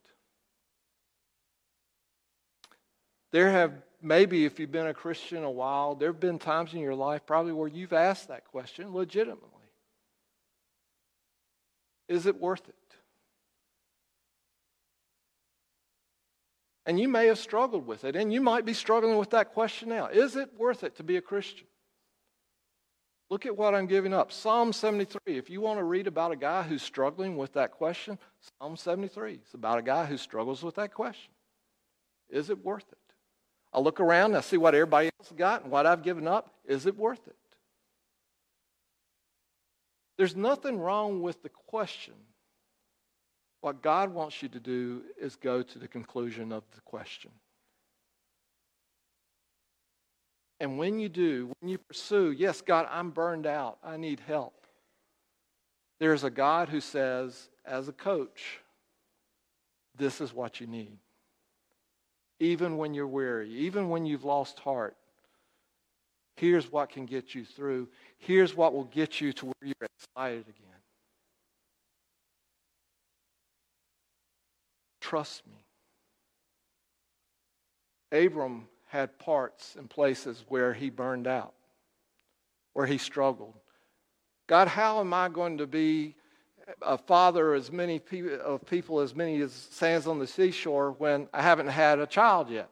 There 3.31 3.51
have, 3.51 3.73
maybe 4.01 4.45
if 4.45 4.59
you've 4.59 4.71
been 4.71 4.87
a 4.87 4.93
Christian 4.93 5.43
a 5.43 5.51
while, 5.51 5.95
there 5.95 6.09
have 6.09 6.19
been 6.19 6.39
times 6.39 6.73
in 6.73 6.79
your 6.79 6.95
life 6.95 7.25
probably 7.25 7.51
where 7.51 7.67
you've 7.67 7.93
asked 7.93 8.29
that 8.29 8.45
question 8.45 8.93
legitimately. 8.93 9.49
Is 12.07 12.25
it 12.25 12.39
worth 12.39 12.67
it? 12.67 12.75
And 16.85 16.99
you 16.99 17.07
may 17.07 17.27
have 17.27 17.39
struggled 17.39 17.87
with 17.87 18.03
it, 18.03 18.15
and 18.15 18.31
you 18.31 18.41
might 18.41 18.63
be 18.63 18.73
struggling 18.73 19.17
with 19.17 19.31
that 19.31 19.53
question 19.53 19.89
now. 19.89 20.07
Is 20.07 20.35
it 20.35 20.49
worth 20.57 20.83
it 20.83 20.95
to 20.97 21.03
be 21.03 21.17
a 21.17 21.21
Christian? 21.21 21.65
Look 23.29 23.47
at 23.47 23.57
what 23.57 23.73
I'm 23.73 23.87
giving 23.87 24.13
up. 24.13 24.31
Psalm 24.31 24.71
73. 24.71 25.19
If 25.25 25.49
you 25.49 25.59
want 25.59 25.79
to 25.79 25.83
read 25.83 26.05
about 26.05 26.31
a 26.31 26.35
guy 26.35 26.61
who's 26.61 26.83
struggling 26.83 27.37
with 27.37 27.53
that 27.53 27.71
question, 27.71 28.19
Psalm 28.59 28.77
73 28.77 29.33
is 29.33 29.53
about 29.53 29.79
a 29.79 29.81
guy 29.81 30.05
who 30.05 30.17
struggles 30.17 30.61
with 30.61 30.75
that 30.75 30.93
question. 30.93 31.31
Is 32.29 32.51
it 32.51 32.63
worth 32.63 32.85
it? 32.91 32.97
I 33.73 33.79
look 33.79 33.99
around 33.99 34.35
I 34.35 34.41
see 34.41 34.57
what 34.57 34.75
everybody 34.75 35.09
else 35.19 35.33
got 35.35 35.63
and 35.63 35.71
what 35.71 35.85
I've 35.85 36.03
given 36.03 36.27
up. 36.27 36.53
Is 36.65 36.85
it 36.85 36.95
worth 36.95 37.27
it? 37.27 37.35
There's 40.17 40.35
nothing 40.35 40.79
wrong 40.79 41.21
with 41.21 41.41
the 41.41 41.49
question. 41.49 42.13
What 43.65 43.81
God 43.81 44.13
wants 44.13 44.43
you 44.43 44.49
to 44.49 44.59
do 44.59 45.01
is 45.19 45.35
go 45.35 45.63
to 45.63 45.79
the 45.79 45.87
conclusion 45.87 46.51
of 46.51 46.61
the 46.75 46.81
question. 46.81 47.31
And 50.59 50.77
when 50.77 50.99
you 50.99 51.09
do, 51.09 51.51
when 51.59 51.71
you 51.71 51.79
pursue, 51.79 52.29
yes, 52.29 52.61
God, 52.61 52.87
I'm 52.91 53.09
burned 53.09 53.47
out. 53.47 53.79
I 53.83 53.97
need 53.97 54.19
help. 54.19 54.67
There's 55.99 56.23
a 56.23 56.29
God 56.29 56.69
who 56.69 56.79
says, 56.79 57.49
as 57.65 57.87
a 57.87 57.91
coach, 57.91 58.59
this 59.97 60.21
is 60.21 60.31
what 60.31 60.61
you 60.61 60.67
need. 60.67 60.99
Even 62.39 62.77
when 62.77 62.93
you're 62.93 63.07
weary, 63.07 63.49
even 63.49 63.89
when 63.89 64.05
you've 64.05 64.25
lost 64.25 64.59
heart, 64.59 64.95
here's 66.35 66.71
what 66.71 66.91
can 66.91 67.07
get 67.07 67.33
you 67.33 67.43
through. 67.43 67.87
Here's 68.19 68.55
what 68.55 68.73
will 68.75 68.83
get 68.83 69.19
you 69.19 69.33
to 69.33 69.47
where 69.47 69.53
you're 69.63 69.89
excited 69.97 70.43
again. 70.43 70.64
Trust 75.05 75.43
me. 75.45 75.53
Abram 78.11 78.67
had 78.87 79.19
parts 79.19 79.75
and 79.77 79.87
places 79.87 80.43
where 80.47 80.73
he 80.73 80.89
burned 80.89 81.27
out, 81.27 81.53
where 82.73 82.87
he 82.87 82.97
struggled. 82.97 83.53
God, 84.47 84.67
how 84.67 84.99
am 85.01 85.13
I 85.13 85.29
going 85.29 85.59
to 85.59 85.67
be 85.67 86.15
a 86.81 86.97
father 86.97 87.53
as 87.53 87.71
many 87.71 87.99
pe- 87.99 88.39
of 88.39 88.65
people 88.65 88.99
as 88.99 89.13
many 89.13 89.39
as 89.41 89.53
sands 89.53 90.07
on 90.07 90.17
the 90.17 90.25
seashore 90.25 90.93
when 90.93 91.29
I 91.31 91.43
haven't 91.43 91.67
had 91.67 91.99
a 91.99 92.07
child 92.07 92.49
yet? 92.49 92.71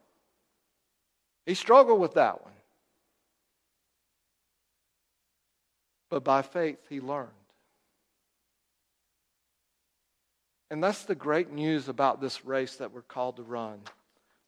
He 1.46 1.54
struggled 1.54 2.00
with 2.00 2.14
that 2.14 2.42
one. 2.42 2.52
But 6.10 6.24
by 6.24 6.42
faith, 6.42 6.80
he 6.88 7.00
learned. 7.00 7.43
And 10.74 10.82
that's 10.82 11.04
the 11.04 11.14
great 11.14 11.52
news 11.52 11.88
about 11.88 12.20
this 12.20 12.44
race 12.44 12.74
that 12.78 12.92
we're 12.92 13.02
called 13.02 13.36
to 13.36 13.44
run. 13.44 13.78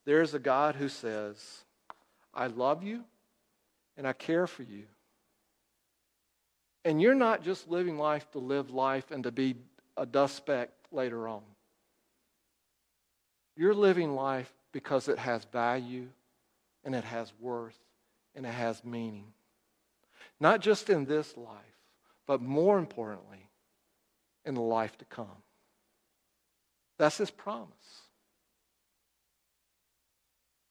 There's 0.06 0.34
a 0.34 0.40
God 0.40 0.74
who 0.74 0.88
says, 0.88 1.62
I 2.34 2.48
love 2.48 2.82
you 2.82 3.04
and 3.96 4.08
I 4.08 4.12
care 4.12 4.48
for 4.48 4.64
you. 4.64 4.86
And 6.84 7.00
you're 7.00 7.14
not 7.14 7.44
just 7.44 7.70
living 7.70 7.96
life 7.96 8.28
to 8.32 8.40
live 8.40 8.70
life 8.70 9.12
and 9.12 9.22
to 9.22 9.30
be 9.30 9.54
a 9.96 10.04
dust 10.04 10.34
speck 10.34 10.70
later 10.90 11.28
on. 11.28 11.42
You're 13.56 13.72
living 13.72 14.16
life 14.16 14.52
because 14.72 15.06
it 15.06 15.20
has 15.20 15.44
value 15.52 16.08
and 16.82 16.96
it 16.96 17.04
has 17.04 17.32
worth 17.38 17.78
and 18.34 18.44
it 18.44 18.52
has 18.52 18.82
meaning. 18.82 19.32
Not 20.40 20.60
just 20.60 20.90
in 20.90 21.04
this 21.04 21.36
life, 21.36 21.78
but 22.26 22.42
more 22.42 22.80
importantly, 22.80 23.48
in 24.44 24.54
the 24.54 24.60
life 24.60 24.98
to 24.98 25.04
come. 25.04 25.28
That's 26.98 27.18
his 27.18 27.30
promise. 27.30 27.70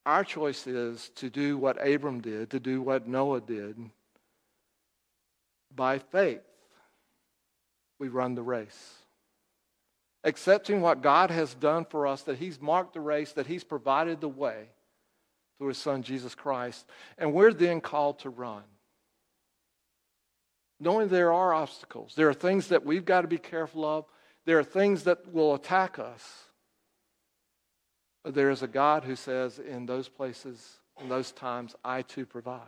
Our 0.05 0.23
choice 0.23 0.67
is 0.67 1.09
to 1.15 1.29
do 1.29 1.57
what 1.57 1.85
Abram 1.85 2.21
did, 2.21 2.51
to 2.51 2.59
do 2.59 2.81
what 2.81 3.07
Noah 3.07 3.41
did. 3.41 3.77
By 5.75 5.97
faith, 5.99 6.41
we 7.99 8.07
run 8.07 8.35
the 8.35 8.43
race. 8.43 8.93
Accepting 10.23 10.81
what 10.81 11.01
God 11.01 11.31
has 11.31 11.53
done 11.55 11.85
for 11.85 12.07
us, 12.07 12.21
that 12.23 12.37
He's 12.37 12.61
marked 12.61 12.93
the 12.93 12.99
race, 12.99 13.31
that 13.33 13.47
He's 13.47 13.63
provided 13.63 14.21
the 14.21 14.29
way 14.29 14.65
through 15.57 15.69
His 15.69 15.77
Son, 15.77 16.03
Jesus 16.03 16.35
Christ. 16.35 16.85
And 17.17 17.33
we're 17.33 17.53
then 17.53 17.81
called 17.81 18.19
to 18.19 18.29
run. 18.29 18.63
Knowing 20.79 21.07
there 21.07 21.33
are 21.33 21.53
obstacles, 21.53 22.13
there 22.15 22.29
are 22.29 22.33
things 22.33 22.67
that 22.67 22.85
we've 22.85 23.05
got 23.05 23.21
to 23.21 23.27
be 23.27 23.37
careful 23.37 23.85
of, 23.85 24.05
there 24.45 24.59
are 24.59 24.63
things 24.63 25.03
that 25.03 25.33
will 25.33 25.55
attack 25.55 25.97
us. 25.99 26.43
There 28.23 28.49
is 28.49 28.61
a 28.61 28.67
God 28.67 29.03
who 29.03 29.15
says, 29.15 29.59
in 29.59 29.85
those 29.85 30.07
places, 30.07 30.77
in 30.99 31.09
those 31.09 31.31
times, 31.31 31.75
I 31.83 32.03
too 32.03 32.25
provide. 32.25 32.61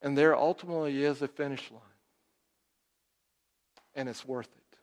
And 0.00 0.16
there 0.16 0.36
ultimately 0.36 1.02
is 1.02 1.20
a 1.22 1.28
finish 1.28 1.70
line. 1.70 1.80
And 3.94 4.08
it's 4.08 4.24
worth 4.24 4.46
it. 4.46 4.78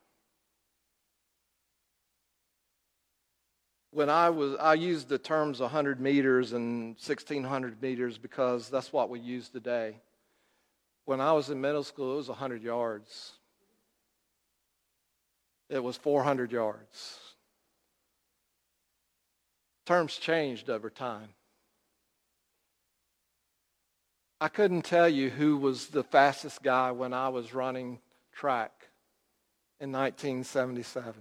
When 3.91 4.09
I 4.09 4.29
was, 4.29 4.57
I 4.59 4.73
used 4.73 5.07
the 5.07 5.17
terms 5.17 5.61
100 5.61 6.01
meters 6.01 6.51
and 6.51 6.95
1600 6.95 7.81
meters 7.81 8.17
because 8.17 8.69
that's 8.69 8.91
what 8.91 9.09
we 9.09 9.21
use 9.21 9.47
today. 9.47 9.95
When 11.05 11.21
I 11.21 11.31
was 11.31 11.49
in 11.49 11.61
middle 11.61 11.83
school, 11.83 12.15
it 12.15 12.17
was 12.17 12.27
100 12.27 12.61
yards. 12.61 13.31
It 15.69 15.83
was 15.83 15.97
400 15.97 16.51
yards. 16.51 17.19
Terms 19.85 20.17
changed 20.17 20.69
over 20.69 20.89
time. 20.89 21.29
I 24.41 24.47
couldn't 24.47 24.83
tell 24.83 25.07
you 25.07 25.29
who 25.29 25.57
was 25.57 25.87
the 25.87 26.03
fastest 26.03 26.61
guy 26.61 26.91
when 26.91 27.13
I 27.13 27.29
was 27.29 27.53
running 27.53 27.99
track 28.33 28.89
in 29.79 29.91
1977. 29.91 31.13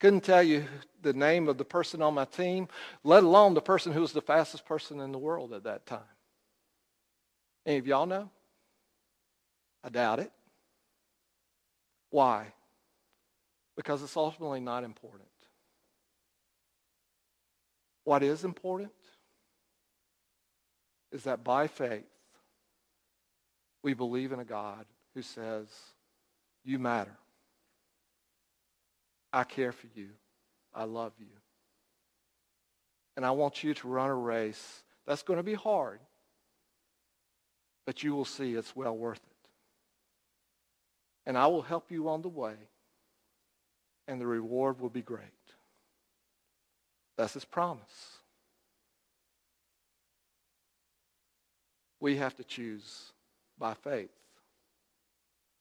Couldn't 0.00 0.24
tell 0.24 0.42
you 0.42 0.64
the 1.02 1.12
name 1.12 1.48
of 1.48 1.58
the 1.58 1.64
person 1.64 2.00
on 2.00 2.14
my 2.14 2.24
team, 2.24 2.68
let 3.04 3.22
alone 3.22 3.52
the 3.54 3.60
person 3.60 3.92
who 3.92 4.00
was 4.00 4.12
the 4.12 4.22
fastest 4.22 4.64
person 4.64 5.00
in 5.00 5.12
the 5.12 5.18
world 5.18 5.52
at 5.52 5.64
that 5.64 5.84
time. 5.84 6.00
Any 7.66 7.76
of 7.76 7.86
y'all 7.86 8.06
know? 8.06 8.30
I 9.84 9.90
doubt 9.90 10.20
it. 10.20 10.32
Why? 12.10 12.52
Because 13.76 14.02
it's 14.02 14.16
ultimately 14.16 14.60
not 14.60 14.84
important. 14.84 15.28
What 18.04 18.22
is 18.22 18.44
important 18.44 18.90
is 21.12 21.24
that 21.24 21.44
by 21.44 21.66
faith, 21.66 22.04
we 23.82 23.94
believe 23.94 24.32
in 24.32 24.40
a 24.40 24.44
God 24.44 24.84
who 25.14 25.22
says, 25.22 25.68
You 26.64 26.78
matter. 26.78 27.16
I 29.32 29.44
care 29.44 29.72
for 29.72 29.86
you. 29.94 30.08
I 30.74 30.84
love 30.84 31.12
you. 31.18 31.26
And 33.16 33.24
I 33.24 33.30
want 33.30 33.62
you 33.62 33.74
to 33.74 33.88
run 33.88 34.10
a 34.10 34.14
race 34.14 34.82
that's 35.06 35.22
going 35.22 35.38
to 35.38 35.42
be 35.42 35.54
hard, 35.54 36.00
but 37.86 38.02
you 38.02 38.14
will 38.14 38.24
see 38.24 38.54
it's 38.54 38.74
well 38.74 38.96
worth 38.96 39.18
it. 39.18 39.29
And 41.30 41.38
I 41.38 41.46
will 41.46 41.62
help 41.62 41.92
you 41.92 42.08
on 42.08 42.22
the 42.22 42.28
way, 42.28 42.54
and 44.08 44.20
the 44.20 44.26
reward 44.26 44.80
will 44.80 44.88
be 44.88 45.00
great. 45.00 45.22
That's 47.16 47.34
his 47.34 47.44
promise. 47.44 48.18
We 52.00 52.16
have 52.16 52.34
to 52.38 52.42
choose 52.42 53.12
by 53.60 53.74
faith 53.74 54.10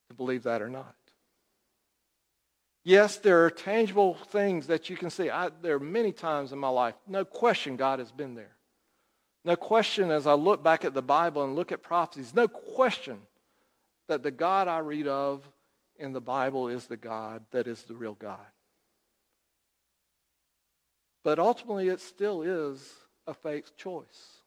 to 0.07 0.15
believe 0.15 0.41
that 0.41 0.63
or 0.63 0.69
not. 0.69 0.95
Yes, 2.83 3.17
there 3.17 3.45
are 3.45 3.51
tangible 3.51 4.15
things 4.15 4.65
that 4.65 4.89
you 4.89 4.97
can 4.97 5.11
see. 5.11 5.29
I, 5.29 5.51
there 5.61 5.75
are 5.75 5.79
many 5.79 6.11
times 6.11 6.51
in 6.51 6.57
my 6.57 6.69
life, 6.69 6.95
no 7.07 7.23
question 7.23 7.75
God 7.75 7.99
has 7.99 8.11
been 8.11 8.33
there. 8.33 8.55
No 9.45 9.55
question 9.55 10.09
as 10.09 10.25
I 10.25 10.33
look 10.33 10.63
back 10.63 10.83
at 10.83 10.95
the 10.95 11.03
Bible 11.03 11.43
and 11.43 11.55
look 11.55 11.71
at 11.71 11.83
prophecies, 11.83 12.33
no 12.33 12.47
question 12.47 13.19
that 14.07 14.23
the 14.23 14.31
God 14.31 14.67
I 14.67 14.79
read 14.79 15.05
of 15.05 15.47
in 15.99 16.13
the 16.13 16.21
Bible 16.21 16.67
is 16.69 16.85
the 16.85 16.97
God 16.97 17.43
that 17.51 17.67
is 17.67 17.83
the 17.83 17.95
real 17.95 18.15
God. 18.15 18.39
But 21.23 21.37
ultimately, 21.37 21.89
it 21.89 21.99
still 21.99 22.41
is 22.41 22.93
a 23.27 23.33
faith 23.33 23.75
choice. 23.75 24.41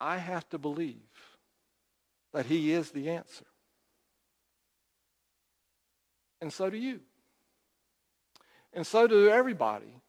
I 0.00 0.16
have 0.16 0.48
to 0.50 0.58
believe 0.58 0.96
that 2.32 2.46
He 2.46 2.72
is 2.72 2.90
the 2.90 3.10
answer. 3.10 3.44
And 6.40 6.52
so 6.52 6.68
do 6.68 6.76
you. 6.76 7.00
And 8.72 8.86
so 8.86 9.06
do 9.06 9.28
everybody, 9.28 10.00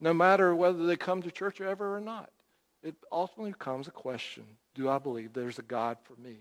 no 0.00 0.12
matter 0.12 0.54
whether 0.54 0.86
they 0.86 0.96
come 0.96 1.22
to 1.22 1.30
church 1.30 1.60
ever 1.60 1.96
or 1.96 2.00
not. 2.00 2.30
It 2.82 2.96
ultimately 3.10 3.52
becomes 3.52 3.88
a 3.88 3.92
question 3.92 4.44
do 4.74 4.90
I 4.90 4.98
believe 4.98 5.32
there's 5.32 5.58
a 5.58 5.62
God 5.62 5.98
for 6.02 6.20
me? 6.20 6.38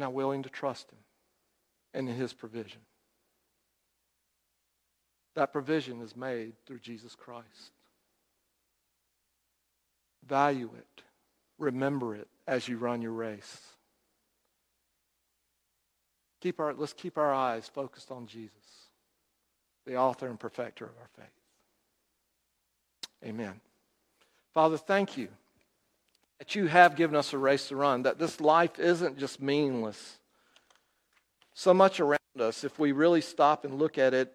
And 0.00 0.06
I'm 0.06 0.14
willing 0.14 0.44
to 0.44 0.48
trust 0.48 0.90
Him 0.90 0.98
and 1.92 2.08
in 2.08 2.14
His 2.14 2.32
provision. 2.32 2.80
That 5.34 5.52
provision 5.52 6.00
is 6.00 6.16
made 6.16 6.54
through 6.64 6.78
Jesus 6.78 7.14
Christ. 7.14 7.72
Value 10.26 10.70
it. 10.74 11.02
Remember 11.58 12.14
it 12.14 12.28
as 12.46 12.66
you 12.66 12.78
run 12.78 13.02
your 13.02 13.12
race. 13.12 13.60
Keep 16.40 16.60
our, 16.60 16.72
let's 16.72 16.94
keep 16.94 17.18
our 17.18 17.34
eyes 17.34 17.68
focused 17.68 18.10
on 18.10 18.26
Jesus, 18.26 18.54
the 19.84 19.96
author 19.96 20.28
and 20.28 20.40
perfecter 20.40 20.86
of 20.86 20.92
our 20.98 21.10
faith. 21.14 21.26
Amen. 23.22 23.60
Father, 24.54 24.78
thank 24.78 25.18
you 25.18 25.28
that 26.40 26.54
you 26.54 26.66
have 26.66 26.96
given 26.96 27.14
us 27.14 27.34
a 27.34 27.38
race 27.38 27.68
to 27.68 27.76
run, 27.76 28.02
that 28.02 28.18
this 28.18 28.40
life 28.40 28.78
isn't 28.78 29.18
just 29.18 29.42
meaningless. 29.42 30.18
So 31.52 31.74
much 31.74 32.00
around 32.00 32.18
us, 32.40 32.64
if 32.64 32.78
we 32.78 32.92
really 32.92 33.20
stop 33.20 33.66
and 33.66 33.74
look 33.78 33.98
at 33.98 34.14
it, 34.14 34.32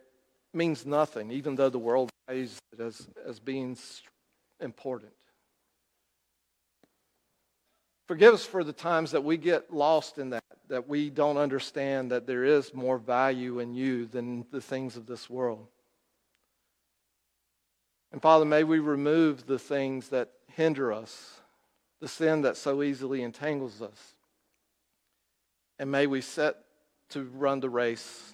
means 0.53 0.85
nothing, 0.85 1.31
even 1.31 1.55
though 1.55 1.69
the 1.69 1.79
world 1.79 2.11
values 2.27 2.59
it 2.71 2.79
as, 2.79 3.07
as 3.25 3.39
being 3.39 3.75
important. 4.59 5.11
Forgive 8.07 8.35
us 8.35 8.45
for 8.45 8.63
the 8.63 8.71
times 8.71 9.09
that 9.11 9.23
we 9.23 9.35
get 9.35 9.73
lost 9.73 10.19
in 10.19 10.29
that, 10.29 10.43
that 10.67 10.87
we 10.87 11.09
don't 11.09 11.37
understand 11.37 12.11
that 12.11 12.27
there 12.27 12.43
is 12.43 12.71
more 12.71 12.99
value 12.99 13.57
in 13.57 13.73
you 13.73 14.05
than 14.05 14.45
the 14.51 14.61
things 14.61 14.95
of 14.95 15.07
this 15.07 15.27
world. 15.27 15.65
And 18.11 18.21
Father, 18.21 18.45
may 18.45 18.63
we 18.63 18.77
remove 18.77 19.47
the 19.47 19.57
things 19.57 20.09
that 20.09 20.29
hinder 20.53 20.93
us, 20.93 21.41
the 21.99 22.07
sin 22.07 22.41
that 22.41 22.57
so 22.57 22.83
easily 22.83 23.23
entangles 23.23 23.81
us. 23.81 24.13
And 25.79 25.91
may 25.91 26.07
we 26.07 26.21
set 26.21 26.57
to 27.09 27.23
run 27.35 27.59
the 27.59 27.69
race 27.69 28.33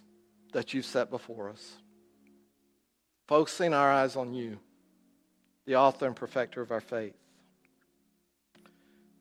that 0.53 0.73
you've 0.73 0.85
set 0.85 1.09
before 1.09 1.49
us. 1.49 1.75
Focusing 3.27 3.73
our 3.73 3.91
eyes 3.91 4.15
on 4.15 4.33
you, 4.33 4.59
the 5.65 5.75
author 5.75 6.07
and 6.07 6.15
perfecter 6.15 6.61
of 6.61 6.71
our 6.71 6.81
faith 6.81 7.15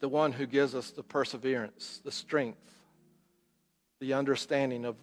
the 0.00 0.08
one 0.08 0.32
who 0.32 0.46
gives 0.46 0.74
us 0.74 0.90
the 0.90 1.02
perseverance, 1.02 2.00
the 2.04 2.10
strength, 2.10 2.58
the 4.00 4.14
understanding 4.14 4.84
of 4.86 4.96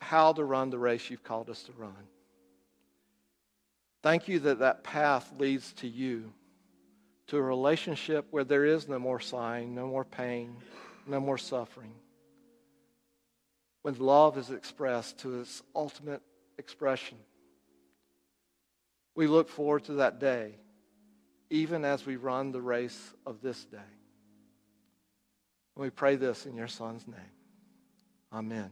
how 0.00 0.32
to 0.32 0.44
run 0.44 0.70
the 0.70 0.78
race 0.78 1.10
you've 1.10 1.24
called 1.24 1.50
us 1.50 1.64
to 1.64 1.72
run. 1.72 1.92
Thank 4.00 4.28
you 4.28 4.38
that 4.40 4.60
that 4.60 4.84
path 4.84 5.32
leads 5.38 5.72
to 5.74 5.88
you, 5.88 6.32
to 7.28 7.36
a 7.36 7.42
relationship 7.42 8.26
where 8.30 8.44
there 8.44 8.64
is 8.64 8.88
no 8.88 8.98
more 8.98 9.20
sighing, 9.20 9.74
no 9.74 9.86
more 9.86 10.04
pain, 10.04 10.56
no 11.06 11.20
more 11.20 11.38
suffering. 11.38 11.92
When 13.82 13.94
love 13.98 14.36
is 14.36 14.50
expressed 14.50 15.18
to 15.20 15.40
its 15.40 15.62
ultimate 15.74 16.22
expression. 16.58 17.18
We 19.14 19.26
look 19.26 19.48
forward 19.48 19.84
to 19.84 19.94
that 19.94 20.18
day, 20.20 20.54
even 21.50 21.84
as 21.84 22.04
we 22.04 22.16
run 22.16 22.52
the 22.52 22.60
race 22.60 23.14
of 23.24 23.40
this 23.40 23.64
day. 23.64 23.78
And 25.76 25.82
We 25.82 25.90
pray 25.90 26.16
this 26.16 26.46
in 26.46 26.56
your 26.56 26.68
Son's 26.68 27.06
name. 27.06 27.16
Amen. 28.32 28.70